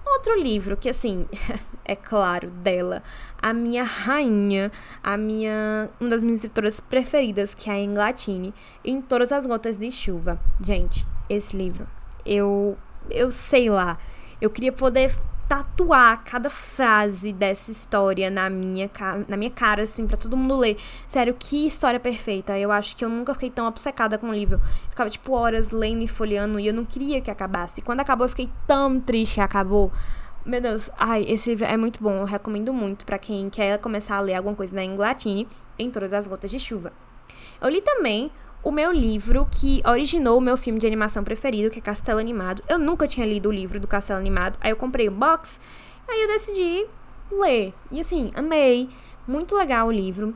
Outro 0.06 0.40
livro 0.40 0.78
que, 0.78 0.90
assim, 0.90 1.28
é 1.86 1.96
claro, 1.96 2.50
dela, 2.50 3.02
a 3.42 3.54
minha 3.54 3.84
rainha, 3.84 4.72
a 5.02 5.18
minha. 5.18 5.90
uma 6.00 6.10
das 6.10 6.22
minhas 6.22 6.40
escritoras 6.40 6.80
preferidas, 6.80 7.54
que 7.54 7.70
é 7.70 7.74
a 7.74 7.80
Englatine, 7.80 8.54
em 8.84 9.02
Todas 9.02 9.32
as 9.32 9.46
Gotas 9.46 9.78
de 9.78 9.90
Chuva. 9.92 10.40
Gente, 10.62 11.06
esse 11.30 11.56
livro, 11.56 11.88
eu. 12.26 12.78
eu 13.10 13.32
sei 13.32 13.70
lá. 13.70 13.98
Eu 14.42 14.50
queria 14.50 14.74
poder 14.74 15.10
tatuar 15.48 16.24
cada 16.24 16.50
frase 16.50 17.32
dessa 17.32 17.72
história 17.72 18.30
na 18.30 18.50
minha, 18.50 18.90
na 19.28 19.38
minha 19.38 19.52
cara, 19.52 19.84
assim, 19.84 20.08
pra 20.08 20.18
todo 20.18 20.38
mundo 20.38 20.56
ler. 20.56 20.78
Sério, 21.08 21.36
que 21.38 21.68
história 21.68 22.00
perfeita. 22.00 22.58
Eu 22.58 22.72
acho 22.72 22.96
que 22.96 23.04
eu 23.04 23.10
nunca 23.10 23.34
fiquei 23.34 23.50
tão 23.50 23.68
obcecada 23.68 24.18
com 24.18 24.30
o 24.30 24.34
livro. 24.34 24.58
Eu 24.58 24.90
ficava, 24.90 25.10
tipo, 25.10 25.34
horas 25.34 25.72
lendo 25.72 26.02
e 26.02 26.08
folheando 26.08 26.60
e 26.60 26.68
eu 26.68 26.74
não 26.74 26.86
queria 26.86 27.22
que 27.22 27.30
acabasse. 27.30 27.82
Quando 27.82 28.00
acabou, 28.00 28.26
eu 28.26 28.30
fiquei 28.30 28.50
tão 28.66 29.00
triste 29.00 29.36
que 29.36 29.42
acabou. 29.42 29.92
Meu 30.46 30.60
Deus, 30.60 30.90
ai, 30.98 31.24
esse 31.28 31.50
livro 31.50 31.66
é 31.66 31.78
muito 31.78 32.02
bom. 32.02 32.20
Eu 32.20 32.26
recomendo 32.26 32.74
muito 32.74 33.06
para 33.06 33.18
quem 33.18 33.50
quer 33.50 33.78
começar 33.80 34.18
a 34.18 34.20
ler 34.20 34.36
alguma 34.36 34.56
coisa 34.56 34.76
da 34.76 34.84
Inglatine 34.84 35.48
em 35.80 35.90
todas 35.90 36.12
as 36.14 36.28
gotas 36.28 36.52
de 36.52 36.60
chuva. 36.60 36.92
Eu 37.62 37.70
li 37.70 37.82
também 37.82 38.30
o 38.64 38.72
meu 38.72 38.92
livro 38.92 39.48
que 39.52 39.82
originou 39.86 40.38
o 40.38 40.42
meu 40.42 40.56
filme 40.56 40.80
de 40.80 40.88
animação 40.88 41.24
preferido, 41.24 41.70
que 41.70 41.80
é 41.80 41.82
Castelo 41.82 42.20
Animado. 42.20 42.64
Eu 42.68 42.80
nunca 42.80 43.08
tinha 43.08 43.26
lido 43.26 43.50
o 43.50 43.52
livro 43.52 43.80
do 43.80 43.88
Castelo 43.88 44.20
Animado, 44.20 44.58
aí 44.62 44.72
eu 44.72 44.76
comprei 44.76 45.08
o 45.08 45.12
box, 45.12 45.60
aí 46.08 46.22
eu 46.22 46.28
decidi 46.28 46.86
ler. 47.32 47.74
E 47.92 48.00
assim, 48.00 48.32
amei. 48.36 48.90
Muito 49.28 49.56
legal 49.56 49.88
o 49.88 49.92
livro. 49.92 50.36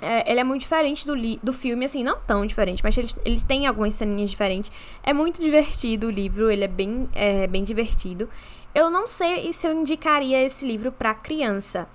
É, 0.00 0.28
ele 0.28 0.40
é 0.40 0.44
muito 0.44 0.62
diferente 0.62 1.06
do, 1.06 1.14
do 1.40 1.52
filme, 1.52 1.84
assim, 1.84 2.02
não 2.02 2.18
tão 2.26 2.44
diferente, 2.44 2.82
mas 2.82 2.98
ele, 2.98 3.08
ele 3.24 3.40
tem 3.40 3.68
algumas 3.68 3.94
ceninhas 3.94 4.30
diferentes. 4.30 4.70
É 5.02 5.12
muito 5.12 5.40
divertido 5.40 6.08
o 6.08 6.10
livro, 6.10 6.50
ele 6.50 6.64
é 6.64 6.68
bem, 6.68 7.08
é, 7.14 7.46
bem 7.46 7.62
divertido. 7.62 8.28
Eu 8.74 8.90
não 8.90 9.06
sei 9.06 9.52
se 9.52 9.66
eu 9.66 9.72
indicaria 9.72 10.42
esse 10.42 10.66
livro 10.66 10.90
para 10.90 11.14
criança. 11.14 11.86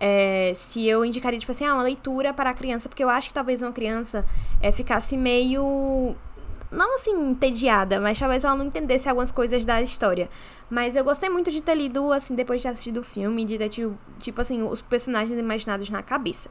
É, 0.00 0.52
se 0.54 0.86
eu 0.86 1.04
indicaria, 1.04 1.38
tipo 1.38 1.52
assim, 1.52 1.64
ah, 1.64 1.74
uma 1.74 1.82
leitura 1.82 2.32
para 2.32 2.50
a 2.50 2.54
criança, 2.54 2.88
porque 2.88 3.02
eu 3.02 3.08
acho 3.08 3.28
que 3.28 3.34
talvez 3.34 3.62
uma 3.62 3.72
criança 3.72 4.24
é, 4.60 4.70
ficasse 4.72 5.16
meio. 5.16 6.14
Não 6.70 6.94
assim, 6.94 7.30
entediada, 7.30 8.00
mas 8.00 8.18
talvez 8.18 8.42
ela 8.42 8.56
não 8.56 8.64
entendesse 8.64 9.08
algumas 9.08 9.30
coisas 9.30 9.64
da 9.64 9.80
história. 9.80 10.28
Mas 10.68 10.96
eu 10.96 11.04
gostei 11.04 11.28
muito 11.28 11.50
de 11.50 11.60
ter 11.60 11.74
lido, 11.74 12.12
assim, 12.12 12.34
depois 12.34 12.60
de 12.60 12.64
ter 12.64 12.70
assistido 12.70 12.98
o 12.98 13.02
filme, 13.02 13.44
de 13.44 13.56
ter, 13.56 13.68
tipo, 13.68 13.96
tipo 14.18 14.40
assim, 14.40 14.62
os 14.62 14.82
personagens 14.82 15.38
imaginados 15.38 15.88
na 15.88 16.02
cabeça. 16.02 16.50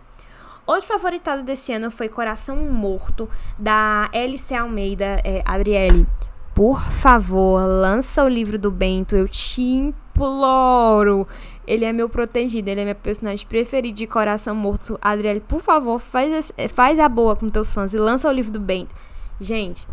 Outro 0.65 0.88
favoritado 0.88 1.43
desse 1.43 1.73
ano 1.73 1.91
foi 1.91 2.08
Coração 2.08 2.56
Morto, 2.56 3.29
da 3.60 4.10
LC 4.13 4.56
Almeida 4.56 5.19
é, 5.25 5.41
Adriele. 5.43 6.08
Por 6.56 6.79
favor, 6.79 7.60
lança 7.65 8.23
o 8.23 8.29
livro 8.29 8.58
do 8.58 8.71
Bento, 8.71 9.15
eu 9.15 9.27
te 9.27 9.62
imploro. 9.62 11.27
Ele 11.65 11.86
é 11.86 11.93
meu 11.93 12.10
protegido, 12.10 12.69
ele 12.69 12.82
é 12.82 12.86
meu 12.86 12.95
personagem 12.95 13.45
preferido 13.47 13.97
de 13.97 14.08
Coração 14.08 14.56
Morto. 14.56 14.97
Adriele, 15.02 15.39
por 15.39 15.62
favor, 15.62 15.99
faz, 15.99 16.52
faz 16.73 16.99
a 16.99 17.08
boa 17.08 17.36
com 17.36 17.49
teus 17.49 17.73
fãs 17.73 17.93
e 17.93 17.97
lança 17.97 18.30
o 18.30 18.32
livro 18.32 18.52
do 18.52 18.60
Bento. 18.60 18.93
Gente, 19.39 19.88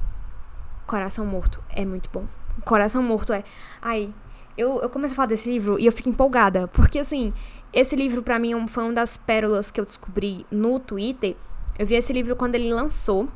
Coração 0.86 1.24
Morto 1.24 1.62
é 1.70 1.84
muito 1.84 2.10
bom. 2.12 2.24
Coração 2.64 3.02
Morto 3.02 3.32
é. 3.32 3.44
Aí, 3.80 4.12
eu, 4.58 4.80
eu 4.80 4.90
começo 4.90 5.14
a 5.14 5.16
falar 5.16 5.26
desse 5.26 5.48
livro 5.50 5.78
e 5.78 5.86
eu 5.86 5.92
fico 5.92 6.08
empolgada, 6.08 6.66
porque 6.68 6.98
assim, 6.98 7.32
esse 7.72 7.94
livro, 7.94 8.20
para 8.20 8.38
mim, 8.38 8.52
é 8.52 8.66
foi 8.66 8.82
uma 8.82 8.92
das 8.92 9.16
pérolas 9.16 9.70
que 9.70 9.80
eu 9.80 9.84
descobri 9.84 10.44
no 10.50 10.80
Twitter. 10.80 11.36
Eu 11.78 11.86
vi 11.86 11.94
esse 11.94 12.12
livro 12.12 12.34
quando 12.34 12.56
ele 12.56 12.72
lançou. 12.72 13.28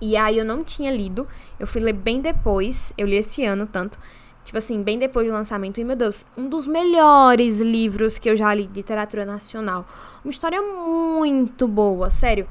E 0.00 0.16
aí 0.16 0.38
eu 0.38 0.44
não 0.44 0.62
tinha 0.62 0.92
lido. 0.92 1.26
Eu 1.58 1.66
fui 1.66 1.80
ler 1.80 1.92
bem 1.92 2.20
depois. 2.20 2.94
Eu 2.96 3.08
li 3.08 3.16
esse 3.16 3.44
ano, 3.44 3.66
tanto. 3.66 3.98
Tipo 4.48 4.56
assim, 4.56 4.82
bem 4.82 4.98
depois 4.98 5.26
do 5.26 5.32
lançamento. 5.34 5.78
E, 5.78 5.84
meu 5.84 5.94
Deus, 5.94 6.24
um 6.34 6.48
dos 6.48 6.66
melhores 6.66 7.60
livros 7.60 8.16
que 8.16 8.30
eu 8.30 8.34
já 8.34 8.54
li 8.54 8.66
de 8.66 8.76
literatura 8.76 9.26
nacional. 9.26 9.86
Uma 10.24 10.30
história 10.30 10.62
muito 10.62 11.68
boa, 11.68 12.08
sério 12.08 12.48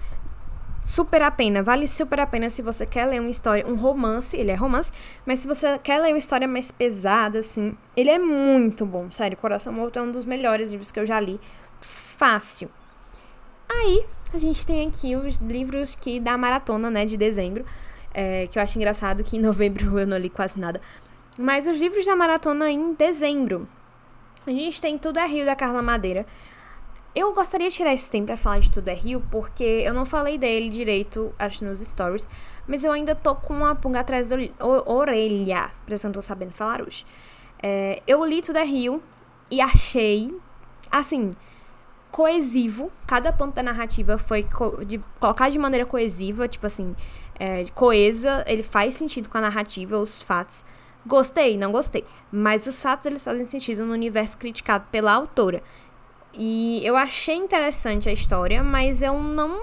super 0.85 1.23
a 1.23 1.31
pena, 1.31 1.63
vale 1.63 1.87
super 1.87 2.19
a 2.19 2.27
pena 2.27 2.51
se 2.51 2.61
você 2.61 2.85
quer 2.85 3.07
ler 3.07 3.19
uma 3.19 3.31
história, 3.31 3.67
um 3.67 3.75
romance, 3.75 4.37
ele 4.37 4.51
é 4.51 4.55
romance, 4.55 4.89
mas 5.25 5.39
se 5.39 5.47
você 5.47 5.77
quer 5.79 5.99
ler 5.99 6.13
uma 6.13 6.17
história 6.17 6.47
mais 6.47 6.71
pesada, 6.71 7.39
assim, 7.39 7.75
ele 7.95 8.09
é 8.09 8.17
muito 8.17 8.85
bom, 8.85 9.11
sério, 9.11 9.35
Coração 9.35 9.73
Morto 9.73 9.99
é 9.99 10.01
um 10.01 10.11
dos 10.11 10.23
melhores 10.23 10.69
livros 10.69 10.89
que 10.89 10.99
eu 10.99 11.05
já 11.05 11.19
li, 11.19 11.41
fácil. 11.81 12.69
Aí, 13.67 14.05
a 14.33 14.37
gente 14.37 14.65
tem 14.65 14.87
aqui 14.87 15.13
os 15.13 15.37
livros 15.39 15.93
que 15.93 16.21
da 16.21 16.37
maratona, 16.37 16.89
né, 16.89 17.03
de 17.03 17.17
dezembro, 17.17 17.65
é, 18.13 18.47
que 18.47 18.57
eu 18.57 18.63
acho 18.63 18.77
engraçado 18.77 19.25
que 19.25 19.35
em 19.35 19.41
novembro 19.41 19.97
eu 19.99 20.07
não 20.07 20.17
li 20.17 20.29
quase 20.29 20.57
nada, 20.57 20.79
mas 21.37 21.67
os 21.67 21.77
livros 21.77 22.05
da 22.05 22.15
maratona 22.15 22.69
em 22.71 22.93
dezembro, 22.93 23.67
a 24.45 24.51
gente 24.51 24.81
tem 24.81 24.97
Tudo 24.97 25.19
é 25.19 25.27
Rio, 25.27 25.45
da 25.45 25.55
Carla 25.55 25.81
Madeira, 25.81 26.25
eu 27.15 27.33
gostaria 27.33 27.67
de 27.67 27.75
tirar 27.75 27.93
esse 27.93 28.09
tempo 28.09 28.27
pra 28.27 28.37
falar 28.37 28.59
de 28.59 28.69
Tudo 28.69 28.87
é 28.89 28.93
Rio, 28.93 29.23
porque 29.31 29.63
eu 29.63 29.93
não 29.93 30.05
falei 30.05 30.37
dele 30.37 30.69
direito, 30.69 31.33
acho, 31.37 31.65
nos 31.65 31.79
stories, 31.79 32.29
mas 32.67 32.83
eu 32.83 32.91
ainda 32.91 33.15
tô 33.15 33.33
com 33.35 33.55
uma 33.55 33.75
pulga 33.75 34.01
atrás 34.01 34.29
da 34.29 34.37
orelha, 34.85 35.71
por 35.85 35.95
não 36.03 36.11
tô 36.11 36.21
sabendo 36.21 36.51
falar 36.53 36.81
hoje. 36.81 37.05
É, 37.61 38.01
eu 38.05 38.23
li 38.23 38.41
Tudo 38.41 38.59
é 38.59 38.63
Rio 38.63 39.01
e 39.49 39.59
achei, 39.59 40.31
assim, 40.91 41.35
coesivo. 42.11 42.91
Cada 43.05 43.33
ponto 43.33 43.53
da 43.53 43.63
narrativa 43.63 44.17
foi 44.17 44.47
de 44.85 44.99
colocar 45.19 45.49
de 45.49 45.57
maneira 45.57 45.85
coesiva, 45.85 46.47
tipo 46.47 46.67
assim, 46.67 46.95
é, 47.39 47.65
coesa, 47.73 48.43
ele 48.47 48.63
faz 48.63 48.95
sentido 48.95 49.29
com 49.29 49.37
a 49.37 49.41
narrativa, 49.41 49.97
os 49.97 50.21
fatos. 50.21 50.63
Gostei, 51.07 51.57
não 51.57 51.71
gostei. 51.71 52.03
Mas 52.29 52.67
os 52.67 52.81
fatos 52.81 53.05
eles 53.05 53.23
fazem 53.23 53.45
sentido 53.45 53.85
no 53.85 53.93
universo 53.93 54.37
criticado 54.37 54.85
pela 54.91 55.13
autora. 55.13 55.63
E 56.33 56.85
eu 56.85 56.97
achei 56.97 57.35
interessante 57.35 58.09
a 58.09 58.11
história, 58.13 58.61
mas 58.61 59.01
eu 59.01 59.17
não 59.17 59.57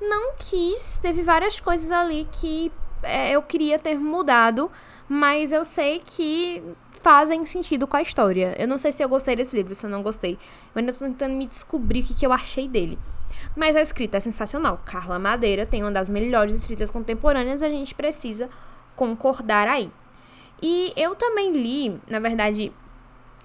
não 0.00 0.34
quis. 0.38 0.98
Teve 0.98 1.22
várias 1.22 1.58
coisas 1.58 1.90
ali 1.90 2.28
que 2.30 2.70
é, 3.02 3.32
eu 3.32 3.42
queria 3.42 3.78
ter 3.78 3.98
mudado, 3.98 4.70
mas 5.08 5.52
eu 5.52 5.64
sei 5.64 6.00
que 6.04 6.62
fazem 7.00 7.44
sentido 7.44 7.86
com 7.86 7.96
a 7.96 8.02
história. 8.02 8.54
Eu 8.56 8.68
não 8.68 8.78
sei 8.78 8.92
se 8.92 9.02
eu 9.02 9.08
gostei 9.08 9.34
desse 9.34 9.56
livro, 9.56 9.74
se 9.74 9.84
eu 9.84 9.90
não 9.90 10.02
gostei. 10.02 10.38
Eu 10.74 10.78
ainda 10.78 10.92
tô 10.92 11.00
tentando 11.00 11.34
me 11.34 11.46
descobrir 11.46 12.00
o 12.00 12.04
que, 12.04 12.14
que 12.14 12.24
eu 12.24 12.32
achei 12.32 12.68
dele. 12.68 12.98
Mas 13.56 13.74
a 13.76 13.80
escrita 13.80 14.18
é 14.18 14.20
sensacional. 14.20 14.80
Carla 14.86 15.18
Madeira 15.18 15.66
tem 15.66 15.82
uma 15.82 15.90
das 15.90 16.08
melhores 16.08 16.54
escritas 16.54 16.90
contemporâneas, 16.90 17.62
a 17.62 17.68
gente 17.68 17.94
precisa 17.94 18.48
concordar 18.94 19.66
aí. 19.66 19.90
E 20.62 20.92
eu 20.96 21.14
também 21.14 21.52
li, 21.52 22.00
na 22.08 22.18
verdade, 22.18 22.72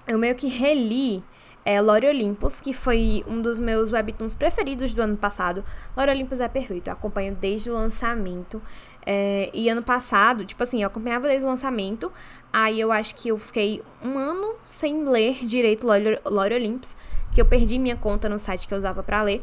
eu 0.06 0.18
meio 0.18 0.34
que 0.34 0.48
reli 0.48 1.22
é 1.64 1.80
Lore 1.80 2.06
Olympus, 2.06 2.60
que 2.60 2.72
foi 2.72 3.22
um 3.28 3.40
dos 3.40 3.58
meus 3.58 3.92
webtoons 3.92 4.34
preferidos 4.34 4.94
do 4.94 5.02
ano 5.02 5.16
passado. 5.16 5.64
Lore 5.96 6.10
Olympus 6.10 6.40
é 6.40 6.48
perfeito, 6.48 6.88
eu 6.88 6.92
acompanho 6.92 7.34
desde 7.34 7.70
o 7.70 7.74
lançamento. 7.74 8.62
É, 9.04 9.50
e 9.52 9.68
ano 9.68 9.82
passado, 9.82 10.44
tipo 10.44 10.62
assim, 10.62 10.82
eu 10.82 10.86
acompanhava 10.86 11.28
desde 11.28 11.46
o 11.46 11.48
lançamento. 11.48 12.10
Aí 12.52 12.80
eu 12.80 12.90
acho 12.90 13.14
que 13.14 13.28
eu 13.28 13.38
fiquei 13.38 13.82
um 14.02 14.18
ano 14.18 14.54
sem 14.68 15.04
ler 15.04 15.44
direito 15.44 15.86
Lore, 15.86 16.18
Lore 16.24 16.54
Olympus, 16.54 16.96
que 17.32 17.40
eu 17.40 17.46
perdi 17.46 17.78
minha 17.78 17.96
conta 17.96 18.28
no 18.28 18.38
site 18.38 18.66
que 18.66 18.74
eu 18.74 18.78
usava 18.78 19.02
para 19.02 19.22
ler. 19.22 19.42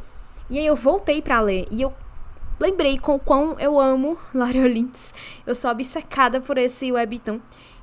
E 0.49 0.58
aí 0.58 0.65
eu 0.65 0.75
voltei 0.75 1.21
para 1.21 1.39
ler 1.39 1.67
e 1.69 1.82
eu 1.82 1.93
lembrei 2.59 2.97
com 2.97 3.15
o 3.15 3.19
quão 3.19 3.59
eu 3.59 3.79
amo 3.79 4.17
Lore 4.33 4.59
Olympus. 4.59 5.13
Eu 5.45 5.55
sou 5.55 5.71
obcecada 5.71 6.41
por 6.41 6.57
esse 6.57 6.91
webtoon. 6.91 7.39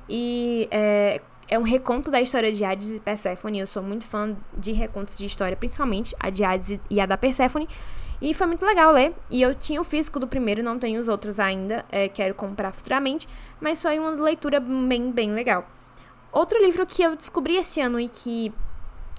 E 0.07 0.67
é, 0.71 1.21
é 1.47 1.57
um 1.57 1.63
reconto 1.63 2.11
da 2.11 2.21
história 2.21 2.51
de 2.51 2.63
Hades 2.63 2.91
e 2.91 2.99
Perséfone. 2.99 3.59
Eu 3.59 3.67
sou 3.67 3.81
muito 3.81 4.05
fã 4.05 4.35
de 4.57 4.71
recontos 4.71 5.17
de 5.17 5.25
história, 5.25 5.55
principalmente 5.55 6.15
a 6.19 6.29
de 6.29 6.43
Hades 6.43 6.79
e 6.89 6.99
a 6.99 7.05
da 7.05 7.17
Perséfone. 7.17 7.67
E 8.21 8.33
foi 8.33 8.47
muito 8.47 8.65
legal 8.65 8.91
ler. 8.91 9.13
E 9.29 9.41
eu 9.41 9.53
tinha 9.53 9.79
o 9.81 9.83
físico 9.83 10.19
do 10.19 10.27
primeiro, 10.27 10.63
não 10.63 10.79
tenho 10.79 10.99
os 10.99 11.07
outros 11.07 11.39
ainda. 11.39 11.85
É, 11.91 12.07
quero 12.07 12.33
comprar 12.33 12.71
futuramente. 12.71 13.27
Mas 13.59 13.81
foi 13.81 13.99
uma 13.99 14.11
leitura 14.11 14.59
bem, 14.59 15.11
bem 15.11 15.33
legal. 15.33 15.67
Outro 16.31 16.61
livro 16.61 16.85
que 16.85 17.01
eu 17.01 17.15
descobri 17.15 17.55
esse 17.55 17.79
ano 17.79 17.99
e 17.99 18.09
que 18.09 18.53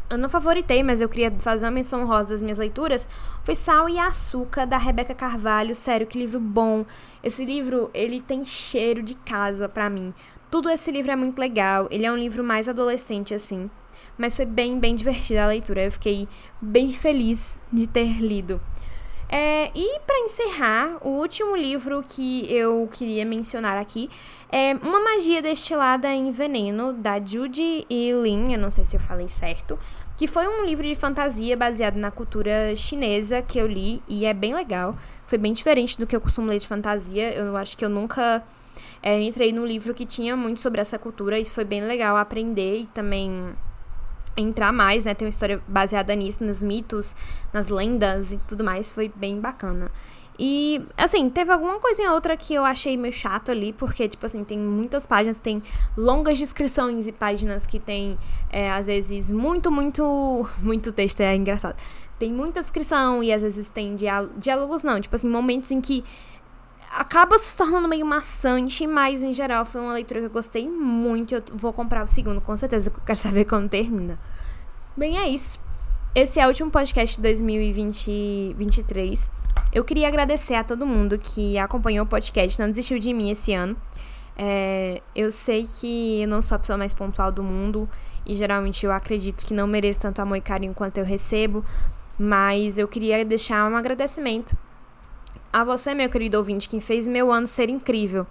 eu 0.08 0.16
não 0.16 0.28
favoritei, 0.28 0.82
mas 0.82 1.00
eu 1.00 1.08
queria 1.08 1.32
fazer 1.38 1.66
uma 1.66 1.72
menção 1.72 2.06
rosa 2.06 2.30
das 2.30 2.42
minhas 2.42 2.58
leituras, 2.58 3.08
foi 3.42 3.54
Sal 3.54 3.88
e 3.88 3.98
Açúcar, 3.98 4.66
da 4.66 4.78
Rebeca 4.78 5.14
Carvalho. 5.14 5.74
Sério, 5.74 6.06
que 6.06 6.18
livro 6.18 6.38
bom. 6.38 6.84
Esse 7.22 7.44
livro, 7.44 7.90
ele 7.92 8.20
tem 8.20 8.44
cheiro 8.44 9.02
de 9.02 9.14
casa 9.14 9.68
para 9.68 9.90
mim. 9.90 10.14
Tudo 10.50 10.70
esse 10.70 10.90
livro 10.90 11.10
é 11.10 11.16
muito 11.16 11.38
legal. 11.38 11.88
Ele 11.90 12.06
é 12.06 12.12
um 12.12 12.16
livro 12.16 12.44
mais 12.44 12.68
adolescente, 12.68 13.34
assim. 13.34 13.68
Mas 14.16 14.36
foi 14.36 14.46
bem, 14.46 14.78
bem 14.78 14.94
divertida 14.94 15.44
a 15.44 15.48
leitura. 15.48 15.84
Eu 15.84 15.92
fiquei 15.92 16.28
bem 16.60 16.92
feliz 16.92 17.58
de 17.72 17.86
ter 17.86 18.20
lido. 18.20 18.60
É, 19.28 19.70
e 19.74 19.98
para 20.06 20.18
encerrar, 20.20 20.98
o 21.00 21.08
último 21.08 21.56
livro 21.56 22.02
que 22.02 22.46
eu 22.52 22.88
queria 22.92 23.24
mencionar 23.24 23.76
aqui 23.76 24.08
é 24.50 24.74
Uma 24.74 25.02
Magia 25.02 25.42
Destilada 25.42 26.08
em 26.08 26.30
Veneno, 26.30 26.92
da 26.92 27.18
Judy 27.18 27.84
e 27.90 28.12
Lin, 28.12 28.52
eu 28.52 28.58
não 28.58 28.70
sei 28.70 28.84
se 28.84 28.96
eu 28.96 29.00
falei 29.00 29.28
certo, 29.28 29.76
que 30.16 30.28
foi 30.28 30.46
um 30.46 30.64
livro 30.64 30.86
de 30.86 30.94
fantasia 30.94 31.56
baseado 31.56 31.96
na 31.96 32.10
cultura 32.10 32.74
chinesa 32.76 33.42
que 33.42 33.58
eu 33.58 33.66
li 33.66 34.00
e 34.08 34.24
é 34.24 34.32
bem 34.32 34.54
legal. 34.54 34.96
Foi 35.26 35.38
bem 35.38 35.52
diferente 35.52 35.98
do 35.98 36.06
que 36.06 36.14
eu 36.14 36.20
costumo 36.20 36.48
ler 36.48 36.60
de 36.60 36.66
fantasia. 36.66 37.34
Eu 37.34 37.56
acho 37.56 37.76
que 37.76 37.84
eu 37.84 37.90
nunca 37.90 38.42
é, 39.02 39.20
entrei 39.20 39.52
num 39.52 39.66
livro 39.66 39.92
que 39.92 40.06
tinha 40.06 40.36
muito 40.36 40.60
sobre 40.60 40.80
essa 40.80 40.98
cultura 40.98 41.38
e 41.38 41.44
foi 41.44 41.64
bem 41.64 41.82
legal 41.82 42.16
aprender 42.16 42.80
e 42.80 42.86
também 42.86 43.52
entrar 44.36 44.72
mais, 44.72 45.04
né? 45.04 45.14
Tem 45.14 45.26
uma 45.26 45.30
história 45.30 45.60
baseada 45.66 46.14
nisso, 46.14 46.44
nos 46.44 46.62
mitos, 46.62 47.16
nas 47.52 47.68
lendas 47.68 48.32
e 48.32 48.38
tudo 48.38 48.62
mais. 48.62 48.90
Foi 48.90 49.10
bem 49.14 49.40
bacana. 49.40 49.90
E, 50.38 50.82
assim, 50.96 51.30
teve 51.30 51.50
alguma 51.50 51.80
coisa 51.80 52.12
outra 52.12 52.36
que 52.36 52.52
eu 52.52 52.64
achei 52.64 52.96
meio 52.96 53.12
chato 53.12 53.50
ali, 53.50 53.72
porque, 53.72 54.06
tipo 54.06 54.26
assim, 54.26 54.44
tem 54.44 54.58
muitas 54.58 55.06
páginas, 55.06 55.38
tem 55.38 55.62
longas 55.96 56.38
descrições 56.38 57.06
e 57.06 57.12
páginas 57.12 57.66
que 57.66 57.78
tem, 57.80 58.18
é, 58.50 58.70
às 58.70 58.86
vezes, 58.86 59.30
muito, 59.30 59.70
muito, 59.70 60.46
muito 60.60 60.92
texto, 60.92 61.20
é 61.20 61.34
engraçado. 61.34 61.76
Tem 62.18 62.32
muita 62.32 62.60
descrição 62.60 63.22
e 63.22 63.32
às 63.32 63.42
vezes 63.42 63.68
tem 63.68 63.94
diálogos, 63.94 64.82
não, 64.82 65.00
tipo 65.00 65.14
assim, 65.14 65.28
momentos 65.28 65.70
em 65.70 65.80
que 65.80 66.02
acaba 66.90 67.38
se 67.38 67.56
tornando 67.56 67.88
meio 67.88 68.06
maçante, 68.06 68.86
mas 68.86 69.22
em 69.22 69.32
geral 69.32 69.64
foi 69.64 69.80
uma 69.80 69.92
leitura 69.92 70.20
que 70.20 70.26
eu 70.26 70.30
gostei 70.30 70.68
muito. 70.68 71.34
Eu 71.34 71.42
vou 71.54 71.72
comprar 71.72 72.04
o 72.04 72.06
segundo, 72.06 72.40
com 72.40 72.56
certeza, 72.56 72.90
porque 72.90 73.02
eu 73.02 73.06
quero 73.06 73.18
saber 73.18 73.44
como 73.44 73.68
termina. 73.68 74.18
Bem, 74.96 75.18
é 75.18 75.28
isso. 75.28 75.60
Esse 76.14 76.40
é 76.40 76.44
o 76.44 76.48
último 76.48 76.70
podcast 76.70 77.16
de 77.16 77.22
2023. 77.22 79.30
Eu 79.72 79.84
queria 79.84 80.08
agradecer 80.08 80.54
a 80.54 80.64
todo 80.64 80.86
mundo 80.86 81.18
que 81.18 81.58
acompanhou 81.58 82.06
o 82.06 82.08
podcast, 82.08 82.58
não 82.58 82.68
desistiu 82.68 82.98
de 82.98 83.12
mim 83.12 83.30
esse 83.30 83.52
ano. 83.52 83.76
É, 84.38 85.02
eu 85.14 85.30
sei 85.30 85.66
que 85.66 86.22
eu 86.22 86.28
não 86.28 86.40
sou 86.40 86.56
a 86.56 86.58
pessoa 86.58 86.76
mais 86.76 86.94
pontual 86.94 87.32
do 87.32 87.42
mundo 87.42 87.88
e 88.24 88.34
geralmente 88.34 88.84
eu 88.84 88.92
acredito 88.92 89.46
que 89.46 89.54
não 89.54 89.66
mereço 89.66 90.00
tanto 90.00 90.20
amor 90.20 90.36
e 90.36 90.40
carinho 90.40 90.74
quanto 90.74 90.98
eu 90.98 91.04
recebo, 91.04 91.64
mas 92.18 92.78
eu 92.78 92.88
queria 92.88 93.24
deixar 93.24 93.70
um 93.70 93.76
agradecimento 93.76 94.56
a 95.52 95.64
você, 95.64 95.94
meu 95.94 96.08
querido 96.08 96.38
ouvinte, 96.38 96.68
que 96.68 96.80
fez 96.80 97.06
meu 97.08 97.32
ano 97.32 97.46
ser 97.46 97.70
incrível. 97.70 98.26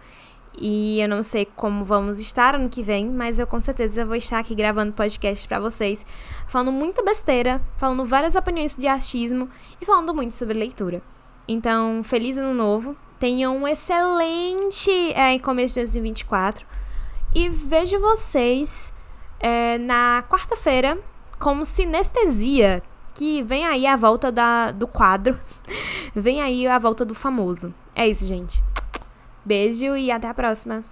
E 0.58 1.02
eu 1.02 1.10
não 1.10 1.22
sei 1.22 1.46
como 1.46 1.84
vamos 1.84 2.20
estar 2.20 2.56
ano 2.56 2.70
que 2.70 2.82
vem, 2.82 3.10
mas 3.10 3.40
eu 3.40 3.48
com 3.48 3.60
certeza 3.60 4.06
vou 4.06 4.16
estar 4.16 4.40
aqui 4.40 4.56
gravando 4.56 4.94
podcast 4.94 5.48
para 5.48 5.60
vocês, 5.60 6.06
falando 6.48 6.72
muita 6.72 7.04
besteira, 7.04 7.62
falando 7.78 8.06
várias 8.06 8.36
opiniões 8.36 8.76
de 8.76 8.88
achismo 8.88 9.50
e 9.82 9.86
falando 9.86 10.14
muito 10.14 10.36
sobre 10.36 10.58
leitura. 10.58 11.02
Então, 11.48 12.02
feliz 12.04 12.38
ano 12.38 12.54
novo, 12.54 12.96
tenham 13.20 13.58
um 13.58 13.68
excelente 13.68 14.92
é, 15.14 15.38
começo 15.40 15.74
de 15.74 15.82
2024 15.82 16.66
e 17.34 17.50
vejo 17.50 18.00
vocês 18.00 18.94
é, 19.40 19.78
na 19.78 20.24
quarta-feira 20.30 20.98
com 21.38 21.64
sinestesia, 21.66 22.82
que 23.16 23.42
vem 23.42 23.66
aí 23.66 23.88
a 23.88 23.96
volta 23.96 24.32
da, 24.32 24.72
do 24.72 24.86
quadro, 24.86 25.40
vem 26.14 26.42
aí 26.42 26.68
a 26.68 26.78
volta 26.78 27.04
do 27.04 27.16
famoso. 27.16 27.74
É 27.96 28.08
isso, 28.08 28.28
gente. 28.28 28.62
Beijo 29.44 29.96
e 29.96 30.12
até 30.12 30.28
a 30.28 30.34
próxima. 30.34 30.84